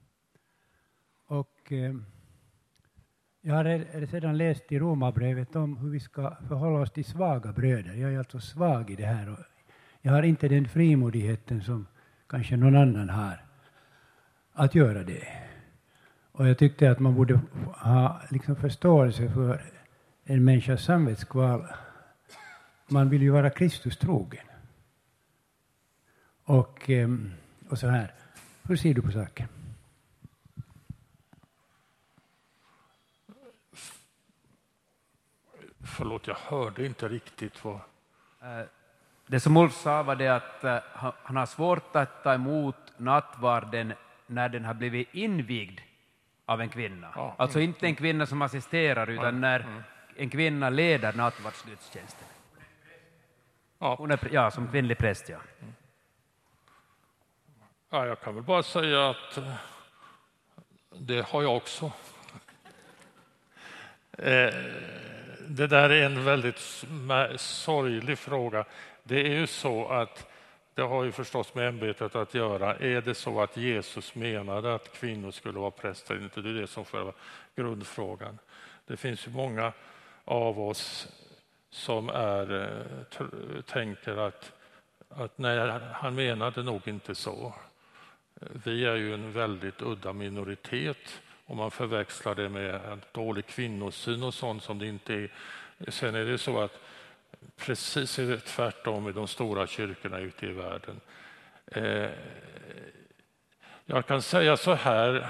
[1.25, 1.95] Och eh,
[3.45, 7.93] jag har sedan läst i Romarbrevet om hur vi ska förhålla oss till svaga bröder.
[7.93, 9.29] Jag är alltså svag i det här.
[9.29, 9.39] Och
[10.01, 11.87] jag har inte den frimodigheten som
[12.27, 13.45] kanske någon annan har
[14.53, 15.27] att göra det.
[16.31, 17.39] Och jag tyckte att man borde
[17.77, 19.61] ha liksom förståelse för
[20.23, 21.67] en människas samvetskval.
[22.87, 24.45] Man vill ju vara Kristus trogen.
[26.43, 27.31] Och, ehm,
[27.69, 28.13] och så här.
[28.67, 29.47] Hur ser du på saken?
[35.83, 37.75] Förlåt, jag hörde inte riktigt vad...
[38.41, 38.65] Eh,
[39.27, 40.77] det som Ulf sa var det att eh,
[41.23, 43.93] han har svårt att ta emot nattvarden
[44.27, 45.79] när den har blivit invigd
[46.45, 47.11] av en kvinna.
[47.15, 47.35] Ja.
[47.37, 49.83] Alltså inte en kvinna som assisterar, utan när mm.
[50.15, 52.27] en kvinna leder nattvardsgudstjänsten.
[53.79, 53.95] Ja.
[53.95, 55.37] Hon är, ja, som kvinnlig präst, ja.
[57.89, 58.05] ja.
[58.05, 59.53] Jag kan väl bara säga att eh,
[60.89, 61.91] det har jag också
[65.55, 66.59] det där är en väldigt
[67.35, 68.65] sorglig fråga.
[69.03, 70.27] Det är ju så att
[70.73, 72.75] det har ju förstås med ämbetet att göra.
[72.75, 76.23] Är det så att Jesus menade att kvinnor skulle vara präster?
[76.23, 77.11] Inte det är det som själva
[77.55, 78.39] grundfrågan.
[78.87, 79.71] Det finns ju många
[80.25, 81.07] av oss
[81.69, 84.51] som är, eh, tänker att,
[85.09, 87.53] att nej, han menade nog inte så.
[88.65, 94.23] Vi är ju en väldigt udda minoritet om man förväxlar det med en dålig kvinnosyn
[94.23, 95.29] och sånt som det inte är.
[95.87, 96.79] Sen är det så att
[97.57, 101.01] precis är det tvärtom i de stora kyrkorna ute i världen.
[101.65, 102.09] Eh,
[103.85, 105.29] jag kan säga så här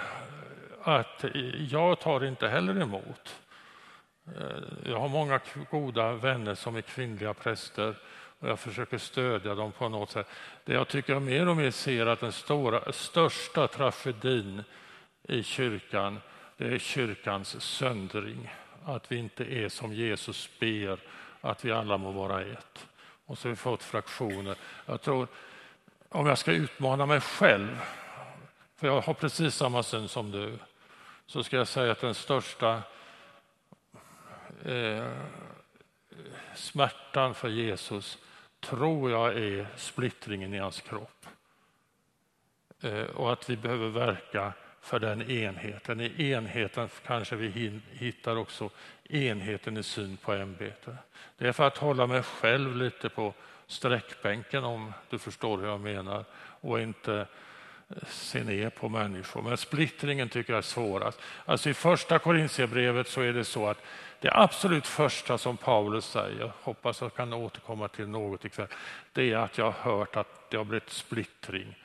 [0.83, 1.25] att
[1.69, 3.41] jag tar inte heller emot.
[4.27, 5.39] Eh, jag har många
[5.71, 7.95] goda vänner som är kvinnliga präster
[8.39, 10.27] och jag försöker stödja dem på något sätt.
[10.65, 14.63] Det jag tycker jag mer och mer ser att den stora, största tragedin
[15.23, 16.19] i kyrkan,
[16.57, 18.53] det är kyrkans söndring.
[18.85, 20.99] Att vi inte är som Jesus ber,
[21.41, 22.87] att vi alla må vara ett.
[23.25, 24.55] Och så har vi fått fraktioner.
[24.85, 25.27] Jag tror,
[26.09, 27.79] om jag ska utmana mig själv,
[28.75, 30.57] för jag har precis samma syn som du,
[31.25, 32.81] så ska jag säga att den största
[34.65, 35.07] eh,
[36.55, 38.17] smärtan för Jesus
[38.59, 41.25] tror jag är splittringen i hans kropp.
[42.81, 44.53] Eh, och att vi behöver verka
[44.83, 46.01] för den enheten.
[46.01, 48.69] I enheten kanske vi hittar också
[49.09, 50.95] enheten i syn på ämbetet.
[51.37, 53.33] Det är för att hålla mig själv lite på
[53.67, 57.27] sträckbänken om du förstår hur jag menar och inte
[57.89, 59.41] eh, se ner på människor.
[59.41, 61.19] Men splittringen tycker jag är svårast.
[61.45, 63.81] Alltså I första Korintierbrevet så är det så att
[64.19, 68.67] det absolut första som Paulus säger, hoppas jag kan återkomma till något ikväll,
[69.13, 71.75] det är att jag har hört att det har blivit splittring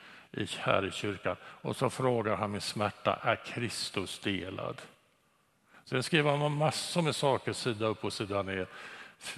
[0.59, 1.35] här i kyrkan.
[1.43, 4.81] Och så frågar han med smärta, är Kristus delad?
[5.85, 8.67] Sen skriver han massor med saker sida upp och sida ner.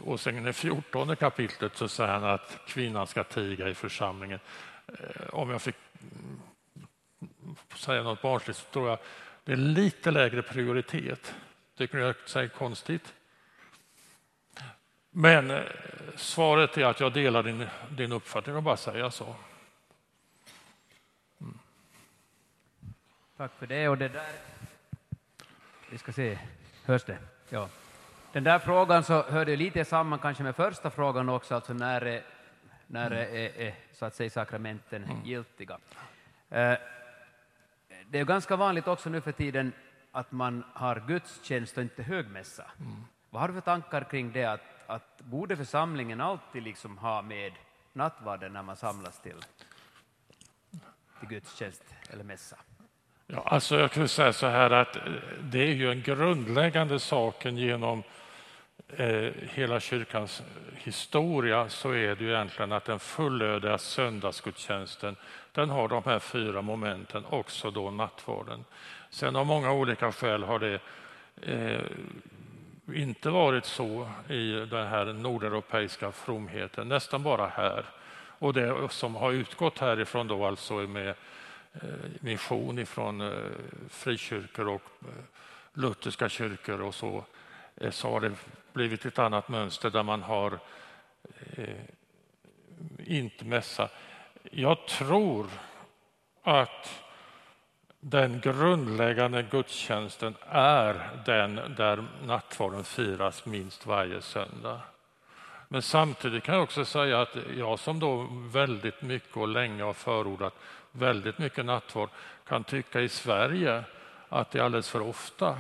[0.01, 4.39] Och sen i det fjortonde kapitlet så säger han att kvinnan ska tiga i församlingen.
[4.87, 8.99] Eh, om jag fick mm, säga något barnsligt så tror jag
[9.43, 11.35] det är lite lägre prioritet.
[11.77, 13.13] Tycker ni jag säger konstigt?
[15.09, 15.61] Men eh,
[16.15, 19.35] svaret är att jag delar din, din uppfattning och bara säga så.
[23.41, 23.89] Tack för det.
[23.89, 24.31] Och det där...
[25.89, 26.39] Vi ska se,
[26.85, 27.17] hörs det?
[27.49, 27.69] Ja.
[28.31, 32.01] Den där frågan så hör det lite samman kanske med första frågan också, alltså när
[32.01, 32.23] är,
[32.87, 35.25] när är, är, är så att säga sakramenten mm.
[35.25, 35.77] giltiga?
[36.49, 36.77] Eh,
[38.09, 39.73] det är ganska vanligt också nu för tiden
[40.11, 42.71] att man har gudstjänst och inte högmässa.
[42.79, 43.05] Mm.
[43.29, 47.53] Vad har du för tankar kring det, att, att borde församlingen alltid liksom ha med
[47.93, 49.37] nattvarden när man samlas till,
[51.19, 52.57] till gudstjänst eller mässa?
[53.33, 55.01] Ja, alltså jag kan säga så här att eh,
[55.41, 58.03] det är ju en grundläggande saken genom
[58.97, 60.43] eh, hela kyrkans
[60.75, 65.15] historia så är det ju egentligen att den fullödiga söndagsgudstjänsten
[65.51, 68.65] den har de här fyra momenten, också då nattvarden.
[69.09, 70.79] Sen av många olika skäl har det
[71.41, 71.81] eh,
[72.95, 77.85] inte varit så i den här nordeuropeiska fromheten, nästan bara här.
[78.39, 81.15] Och det som har utgått härifrån då alltså med
[81.73, 81.89] Eh,
[82.19, 83.51] mission ifrån eh,
[83.89, 85.07] frikyrkor och eh,
[85.73, 87.25] lutherska kyrkor och så,
[87.89, 88.31] så har det
[88.73, 90.59] blivit ett annat mönster där man har
[92.97, 93.89] inte mässa.
[94.51, 95.47] Jag tror
[96.43, 97.03] att
[97.99, 104.81] den grundläggande gudstjänsten är den där nattvarden firas minst varje söndag.
[105.67, 109.93] Men samtidigt kan jag också säga att jag som då väldigt mycket och länge har
[109.93, 110.53] förordat
[110.91, 112.09] väldigt mycket nattvard
[112.47, 113.83] kan tycka i Sverige
[114.29, 115.57] att det är alldeles för ofta.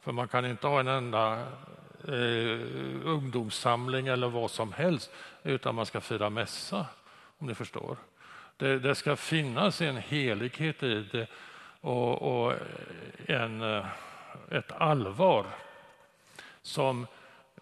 [0.00, 1.46] För man kan inte ha en enda
[2.08, 2.60] eh,
[3.04, 5.10] ungdomssamling eller vad som helst
[5.42, 6.86] utan man ska fira mässa,
[7.38, 7.96] om ni förstår.
[8.56, 11.26] Det, det ska finnas en helighet i det
[11.80, 12.54] och, och
[13.26, 13.86] en, eh,
[14.50, 15.46] ett allvar
[16.62, 17.06] som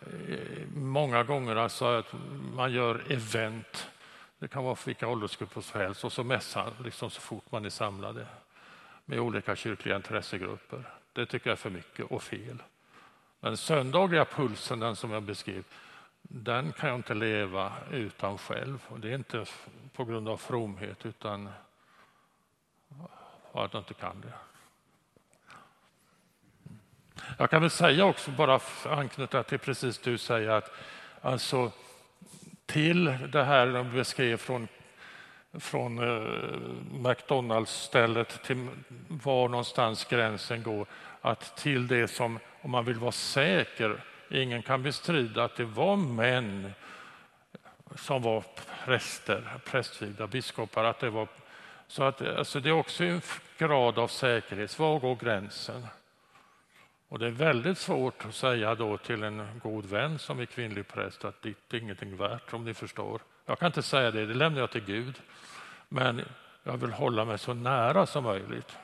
[0.01, 2.15] eh, många gånger alltså att
[2.55, 3.89] man gör event.
[4.43, 7.65] Det kan vara för vilka åldersgrupper som helst och så mässan liksom så fort man
[7.65, 8.27] är samlade
[9.05, 10.85] med olika kyrkliga intressegrupper.
[11.13, 12.63] Det tycker jag är för mycket och fel.
[13.41, 15.65] Den söndagliga pulsen, den som jag beskrev,
[16.23, 18.83] den kan jag inte leva utan själv.
[18.89, 19.45] Och det är inte
[19.93, 21.49] på grund av fromhet utan
[23.53, 24.33] att jag inte kan det.
[27.39, 30.71] Jag kan väl säga också, bara anknyta till precis du säger, att
[31.21, 31.73] alltså
[32.67, 34.69] till det här de beskrev från,
[35.53, 38.69] från eh, McDonalds-stället till
[39.09, 40.87] var någonstans gränsen går,
[41.21, 45.97] att till det som, om man vill vara säker, ingen kan bestrida att det var
[45.97, 46.73] män
[47.97, 48.45] som var
[48.85, 51.29] präster, prästvigda biskopar, att det var
[51.87, 53.21] så att, alltså det är också en
[53.59, 54.79] grad av säkerhet.
[54.79, 55.87] Var går gränsen?
[57.13, 60.89] Och det är väldigt svårt att säga då till en god vän som är kvinnlig
[60.89, 63.21] präst att ditt är ingenting värt, om ni förstår.
[63.47, 65.21] Jag kan inte säga det, det lämnar jag till Gud.
[65.89, 66.23] Men
[66.63, 68.77] jag vill hålla mig så nära som möjligt.